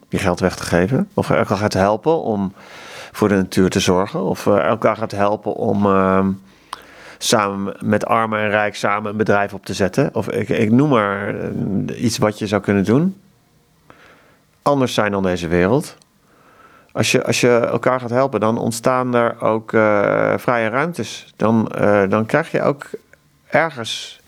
[0.08, 2.52] je geld weg te geven, of elkaar gaat helpen om
[3.12, 5.86] voor de natuur te zorgen, of eh, elkaar gaat helpen om.
[5.86, 6.26] Uh,
[7.24, 10.10] samen met armen en rijk samen een bedrijf op te zetten.
[10.12, 13.20] Of ik, ik noem maar eh, iets wat je zou kunnen doen.
[14.62, 15.96] Anders zijn dan deze wereld.
[16.92, 21.32] Als je, als je elkaar gaat helpen, dan ontstaan er ook uh, vrije ruimtes.
[21.36, 22.86] Dan, uh, dan krijg je ook
[23.46, 24.20] ergens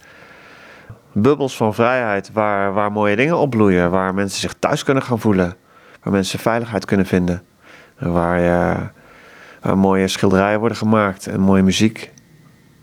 [1.12, 3.90] bubbels van vrijheid waar, waar mooie dingen opbloeien.
[3.90, 5.57] Waar mensen zich thuis kunnen gaan voelen.
[6.03, 7.42] Waar mensen veiligheid kunnen vinden.
[7.99, 8.80] Waar, uh,
[9.61, 12.14] waar mooie schilderijen worden gemaakt en mooie muziek.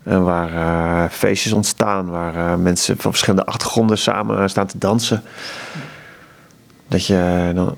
[0.04, 5.22] En waar uh, feestjes ontstaan, waar uh, mensen van verschillende achtergronden samen staan te dansen.
[6.88, 7.76] Dat je dan.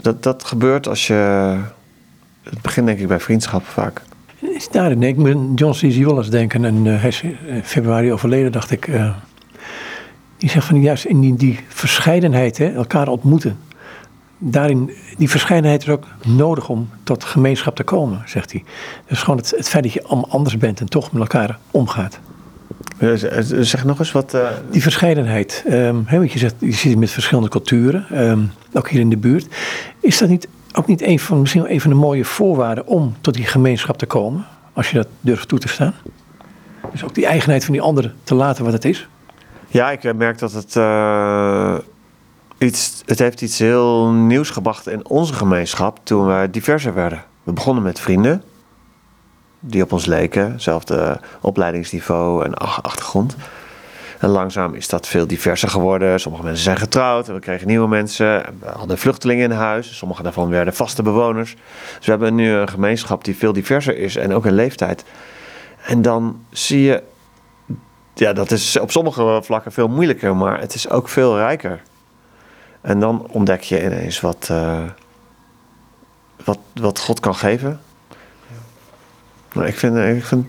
[0.00, 1.56] Dat, dat gebeurt als je.
[2.42, 4.02] Het begint denk ik bij vriendschap vaak.
[4.40, 6.04] Is daar, ik moet John C.
[6.04, 6.64] Wallace denken.
[6.64, 8.90] En hij is in februari overleden, dacht ik.
[10.38, 13.58] die zegt van juist in die, die verscheidenheid, hè, elkaar ontmoeten
[14.38, 18.64] daarin, die verscheidenheid is ook nodig om tot gemeenschap te komen, zegt hij.
[19.06, 22.18] Dus gewoon het, het feit dat je allemaal anders bent en toch met elkaar omgaat.
[23.60, 24.34] Zeg nog eens wat.
[24.34, 24.48] Uh...
[24.70, 25.64] Die verscheidenheid.
[25.70, 29.10] Um, hè, wat je zegt, je ziet het met verschillende culturen, um, ook hier in
[29.10, 29.46] de buurt.
[30.00, 33.14] Is dat niet ook niet een van, misschien wel een van de mooie voorwaarden om
[33.20, 34.46] tot die gemeenschap te komen?
[34.72, 35.94] Als je dat durft toe te staan.
[36.92, 39.08] Dus ook die eigenheid van die anderen te laten wat het is.
[39.68, 40.74] Ja, ik merk dat het.
[40.76, 41.78] Uh
[42.58, 47.24] het heeft iets heel nieuws gebracht in onze gemeenschap toen we diverser werden.
[47.42, 48.42] We begonnen met vrienden
[49.60, 53.36] die op ons leken, hetzelfde opleidingsniveau en achtergrond.
[54.18, 56.20] En langzaam is dat veel diverser geworden.
[56.20, 58.42] Sommige mensen zijn getrouwd en we kregen nieuwe mensen.
[58.60, 59.96] We hadden vluchtelingen in huis.
[59.96, 61.56] Sommige daarvan werden vaste bewoners.
[61.96, 65.04] Dus we hebben nu een gemeenschap die veel diverser is en ook in leeftijd.
[65.86, 67.02] En dan zie je,
[68.14, 71.82] ja, dat is op sommige vlakken veel moeilijker, maar het is ook veel rijker.
[72.86, 74.82] En dan ontdek je ineens wat, uh,
[76.44, 77.80] wat, wat God kan geven.
[79.52, 80.46] Maar ik vind, ik vind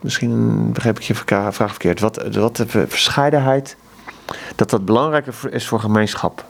[0.00, 2.00] misschien begreep ik je vraag verkeerd.
[2.00, 3.76] Wat, wat de verscheidenheid,
[4.54, 6.44] dat dat belangrijker is voor gemeenschap.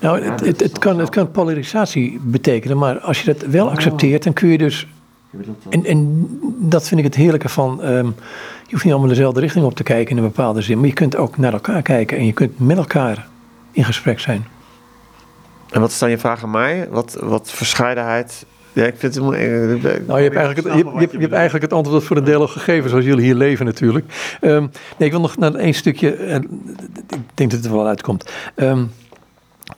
[0.00, 4.24] Nou, het, het, het, kan, het kan polarisatie betekenen, maar als je dat wel accepteert,
[4.24, 4.86] dan kun je dus.
[5.68, 6.26] En, en
[6.58, 7.84] dat vind ik het heerlijke van.
[7.84, 8.14] Um,
[8.66, 10.92] je hoeft niet allemaal dezelfde richting op te kijken in een bepaalde zin, maar je
[10.92, 13.26] kunt ook naar elkaar kijken en je kunt met elkaar
[13.70, 14.46] in gesprek zijn.
[15.70, 16.88] En wat is dan je vraag aan mij?
[16.90, 18.46] Wat, wat verscheidenheid
[18.78, 22.04] ja, ik vind het Nou, je hebt, eigenlijk het, je, je, hebt eigenlijk het antwoord
[22.04, 24.38] voor een deel al gegeven, zoals jullie hier leven natuurlijk.
[24.40, 26.42] Um, nee, ik wil nog naar één stukje, en
[27.08, 28.32] ik denk dat het er wel uitkomt.
[28.56, 28.90] Um,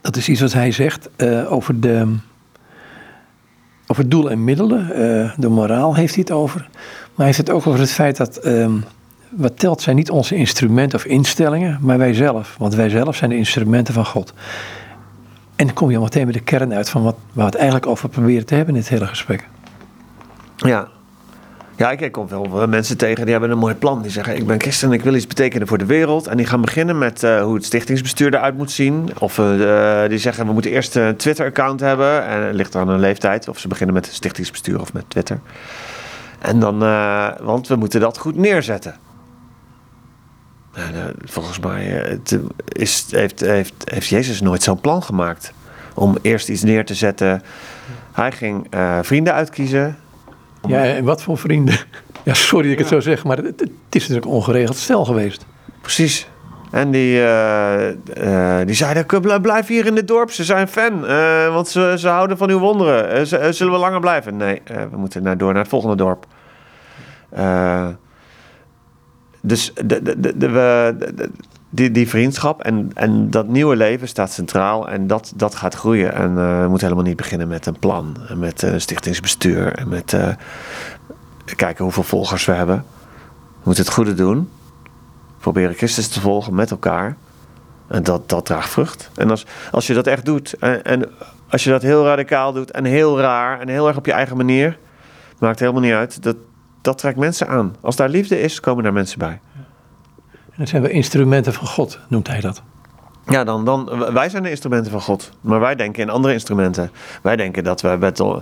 [0.01, 2.16] dat is iets wat hij zegt uh, over, de,
[3.86, 4.80] over doel en middelen.
[4.80, 6.61] Uh, de moraal heeft hij het over.
[6.61, 8.84] Maar hij heeft het ook over het feit dat um,
[9.30, 12.54] wat telt zijn niet onze instrumenten of instellingen, maar wij zelf.
[12.58, 14.32] Want wij zelf zijn de instrumenten van God.
[15.56, 17.54] En dan kom je al meteen bij de kern uit van wat, waar we het
[17.54, 19.48] eigenlijk over proberen te hebben in dit hele gesprek.
[20.56, 20.88] Ja.
[21.76, 24.02] Ja, ik kom veel mensen tegen die hebben een mooi plan.
[24.02, 26.26] Die zeggen, ik ben christen en ik wil iets betekenen voor de wereld.
[26.26, 29.08] En die gaan beginnen met uh, hoe het stichtingsbestuur eruit moet zien.
[29.18, 32.26] Of uh, die zeggen, we moeten eerst een Twitter-account hebben.
[32.26, 33.48] En het ligt aan hun leeftijd.
[33.48, 35.38] Of ze beginnen met het stichtingsbestuur of met Twitter.
[36.38, 36.78] En dan,
[37.40, 38.94] want we moeten dat goed neerzetten.
[40.74, 45.52] Nou, volgens mij het is, heeft, heeft, heeft Jezus nooit zo'n plan gemaakt.
[45.94, 47.42] Om eerst iets neer te zetten.
[48.12, 49.98] Hij ging uh, vrienden uitkiezen.
[50.66, 51.78] Ja, en wat voor vrienden?
[52.22, 55.04] Ja, sorry dat ik het zo zeg, maar het, het, is natuurlijk een ongeregeld stel
[55.04, 55.46] geweest.
[55.80, 56.28] Precies.
[56.70, 61.00] En die, uh, uh, die zeiden, blijf hier in het dorp, ze zijn fan.
[61.52, 63.26] want ze, ze houden van uw wonderen.
[63.54, 64.36] zullen we langer blijven?
[64.36, 66.26] Nee, we moeten naar, door naar het volgende dorp.
[69.41, 71.30] Dus de, de, de, de,
[71.70, 76.12] die, die vriendschap en, en dat nieuwe leven staat centraal en dat, dat gaat groeien.
[76.14, 79.88] En uh, we moeten helemaal niet beginnen met een plan en met een stichtingsbestuur en
[79.88, 80.28] met uh,
[81.57, 82.84] kijken hoeveel volgers we hebben.
[83.36, 84.51] We moeten het goede doen.
[85.38, 87.16] Proberen Christus te volgen met elkaar.
[87.88, 89.11] En dat, dat draagt vrucht.
[89.14, 91.09] En als, als je dat echt doet en, en
[91.49, 94.36] als je dat heel radicaal doet en heel raar en heel erg op je eigen
[94.36, 94.78] manier,
[95.38, 96.22] maakt helemaal niet uit.
[96.22, 96.36] Dat,
[96.80, 97.76] dat trekt mensen aan.
[97.80, 99.40] Als daar liefde is, komen daar mensen bij.
[100.32, 102.62] En dat zijn we instrumenten van God, noemt hij dat.
[103.26, 105.30] Ja, dan, dan, wij zijn de instrumenten van God.
[105.40, 106.90] Maar wij denken in andere instrumenten.
[107.22, 108.36] Wij denken dat wij, met, eh,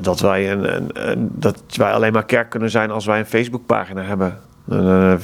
[0.00, 4.02] dat wij, een, een, dat wij alleen maar kerk kunnen zijn als wij een Facebookpagina
[4.02, 4.40] hebben.
[4.64, 5.18] Dan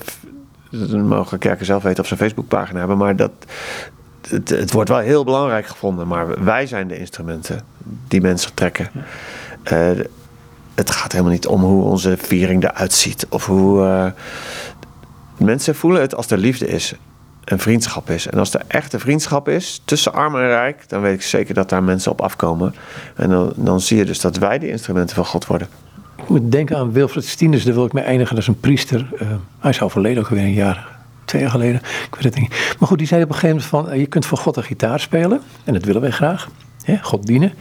[0.70, 2.96] eh, mogen kerken zelf weten of ze een Facebookpagina hebben.
[2.96, 3.32] Maar dat,
[4.28, 6.08] het, het, wordt wel heel belangrijk gevonden.
[6.08, 7.60] Maar wij zijn de instrumenten
[8.08, 8.90] die mensen trekken.
[9.72, 9.90] Uh,
[10.79, 13.26] het gaat helemaal niet om hoe onze viering eruit ziet.
[13.29, 13.83] Of hoe.
[13.83, 14.07] Uh,
[15.37, 16.95] mensen voelen het als er liefde is.
[17.45, 18.26] Een vriendschap is.
[18.26, 21.68] En als er echte vriendschap is tussen arm en rijk, dan weet ik zeker dat
[21.68, 22.74] daar mensen op afkomen.
[23.16, 25.68] En dan, dan zie je dus dat wij de instrumenten van God worden.
[26.16, 28.35] Ik moet denken aan Wilfred Stieners, daar wil ik mee eindigen.
[28.35, 29.09] Dat is een priester.
[29.14, 30.87] Uh, hij is overleden ook weer een jaar,
[31.24, 31.81] twee jaar geleden.
[32.07, 32.74] Ik weet het niet.
[32.79, 34.62] Maar goed, die zei op een gegeven moment van, uh, je kunt voor God een
[34.62, 35.41] gitaar spelen.
[35.64, 36.49] En dat willen wij graag.
[36.83, 37.53] Hè, God dienen.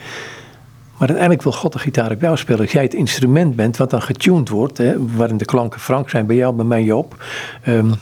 [0.97, 2.61] Maar uiteindelijk wil God de gitaar op jou spelen.
[2.61, 6.25] Als jij het instrument bent wat dan getuned wordt, hè, waarin de klanken frank zijn
[6.25, 7.23] bij jou, bij mij Joop.
[7.67, 7.93] Um,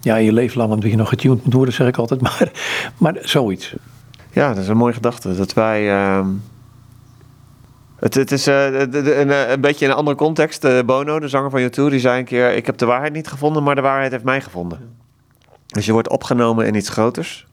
[0.00, 2.20] ja, je leeft lang omdat je nog getuned moet worden, zeg ik altijd.
[2.30, 2.50] Maar,
[2.98, 3.74] maar zoiets.
[4.30, 5.36] Ja, dat is een mooie gedachte.
[5.36, 5.90] Dat wij.
[5.90, 6.26] Uh,
[7.96, 10.64] het, het is uh, een, een, beetje in een andere context.
[10.64, 13.28] Uh, Bono, de zanger van YouTube, die zei een keer: Ik heb de waarheid niet
[13.28, 14.96] gevonden, maar de waarheid heeft mij gevonden.
[15.66, 17.46] Dus je wordt opgenomen in iets groters.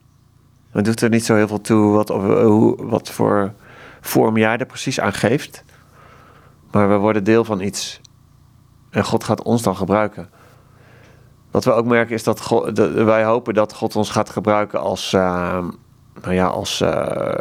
[0.70, 3.52] Het doet er niet zo heel veel toe wat, hoe, wat voor
[4.00, 5.64] vorm jij er precies aan geeft.
[6.70, 8.00] Maar we worden deel van iets.
[8.90, 10.30] En God gaat ons dan gebruiken.
[11.50, 15.12] Wat we ook merken is dat, God, wij hopen dat God ons gaat gebruiken als,
[15.12, 15.58] uh,
[16.22, 17.34] nou ja, als uh,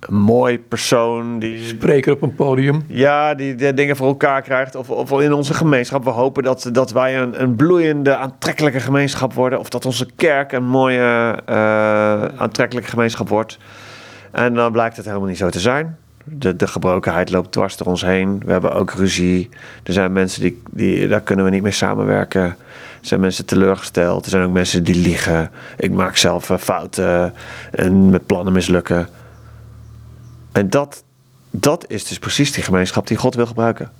[0.00, 1.38] een mooi persoon.
[1.38, 2.84] Die, Spreker op een podium.
[2.88, 4.74] Ja, die, die dingen voor elkaar krijgt.
[4.74, 6.04] Of, of in onze gemeenschap.
[6.04, 9.58] We hopen dat, dat wij een, een bloeiende, aantrekkelijke gemeenschap worden.
[9.58, 13.58] Of dat onze kerk een mooie, uh, aantrekkelijke gemeenschap wordt.
[14.30, 15.96] En dan blijkt het helemaal niet zo te zijn.
[16.24, 18.42] De, de gebrokenheid loopt dwars door ons heen.
[18.44, 19.48] We hebben ook ruzie.
[19.82, 22.42] Er zijn mensen die, die daar kunnen we niet mee samenwerken.
[22.42, 22.56] Er
[23.00, 24.24] zijn mensen teleurgesteld.
[24.24, 25.50] Er zijn ook mensen die liegen.
[25.76, 27.34] Ik maak zelf fouten
[27.70, 29.08] en met plannen mislukken.
[30.52, 31.04] En dat,
[31.50, 33.90] dat is dus precies die gemeenschap die God wil gebruiken.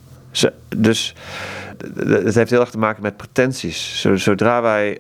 [0.77, 1.15] Dus
[1.97, 4.07] het heeft heel erg te maken met pretenties.
[4.15, 4.99] Zodra wij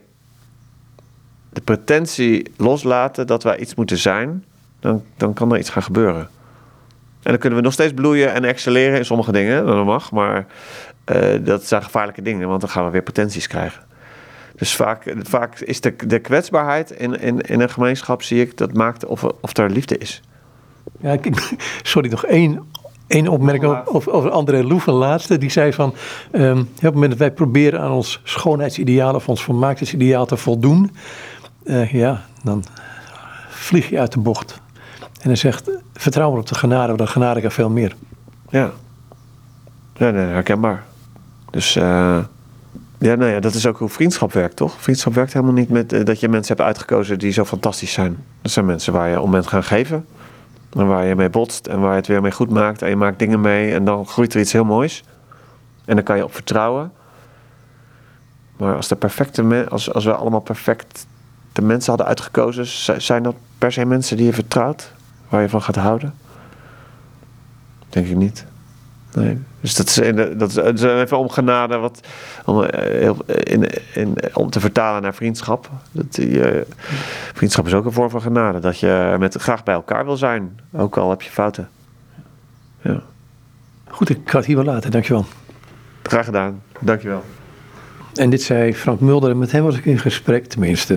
[1.52, 4.44] de pretentie loslaten dat wij iets moeten zijn,
[4.80, 6.28] dan, dan kan er iets gaan gebeuren.
[7.22, 10.46] En dan kunnen we nog steeds bloeien en excelleren in sommige dingen, dat mag, maar
[11.06, 13.82] uh, dat zijn gevaarlijke dingen, want dan gaan we weer potenties krijgen.
[14.56, 18.74] Dus vaak, vaak is de, de kwetsbaarheid in, in, in een gemeenschap, zie ik, dat
[18.74, 20.22] maakt of, of er liefde is.
[21.00, 22.68] Ja, ik, sorry, nog één
[23.10, 25.38] Eén opmerking over, over André Loef, een laatste.
[25.38, 25.94] Die zei van,
[26.32, 30.90] um, op het moment dat wij proberen aan ons schoonheidsideaal of ons vermaaktheidsideaal te voldoen,
[31.64, 32.64] uh, ja, dan
[33.48, 34.60] vlieg je uit de bocht.
[35.20, 37.96] En hij zegt, vertrouw op de genade, want de genade kan veel meer.
[38.48, 38.70] Ja,
[39.96, 40.84] nee, herkenbaar.
[41.50, 42.18] Dus uh,
[42.98, 44.74] ja, nou ja, dat is ook hoe vriendschap werkt, toch?
[44.78, 48.24] Vriendschap werkt helemaal niet met uh, dat je mensen hebt uitgekozen die zo fantastisch zijn.
[48.42, 50.06] Dat zijn mensen waar je om bent gaan geven.
[50.72, 52.82] En waar je mee botst en waar je het weer mee goed maakt.
[52.82, 55.04] En je maakt dingen mee en dan groeit er iets heel moois.
[55.84, 56.92] En dan kan je op vertrouwen.
[58.56, 61.06] Maar als, de perfecte als, als we allemaal perfect
[61.52, 62.66] de mensen hadden uitgekozen,
[63.02, 64.92] zijn dat per se mensen die je vertrouwt,
[65.30, 66.14] waar je van gaat houden?
[67.88, 68.46] Denk ik niet.
[69.14, 69.38] Nee.
[69.60, 69.96] Dus dat is,
[70.36, 72.00] dat is even om genade, wat,
[72.44, 75.70] om, eh, in, in, om te vertalen naar vriendschap.
[75.92, 76.66] Dat, je,
[77.34, 78.58] vriendschap is ook een vorm van genade.
[78.58, 81.68] Dat je met, graag bij elkaar wil zijn, ook al heb je fouten.
[82.82, 83.02] Ja.
[83.88, 85.24] Goed, ik ga het hier wel laten, dankjewel.
[86.02, 87.24] Graag gedaan, dankjewel.
[88.14, 90.96] En dit zei Frank Mulder met hem was ik in gesprek, tenminste.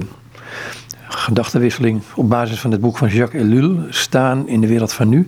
[1.15, 5.27] Gedachtenwisseling op basis van het boek van Jacques Ellul, Staan in de wereld van nu.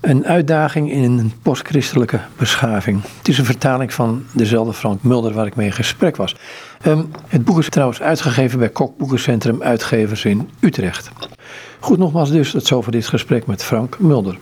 [0.00, 3.02] Een uitdaging in een postchristelijke beschaving.
[3.18, 6.36] Het is een vertaling van dezelfde Frank Mulder waar ik mee in gesprek was.
[6.86, 11.10] Um, het boek is trouwens uitgegeven bij Kok Boekencentrum Uitgevers in Utrecht.
[11.80, 14.34] Goed, nogmaals dus, dat zo voor dit gesprek met Frank Mulder.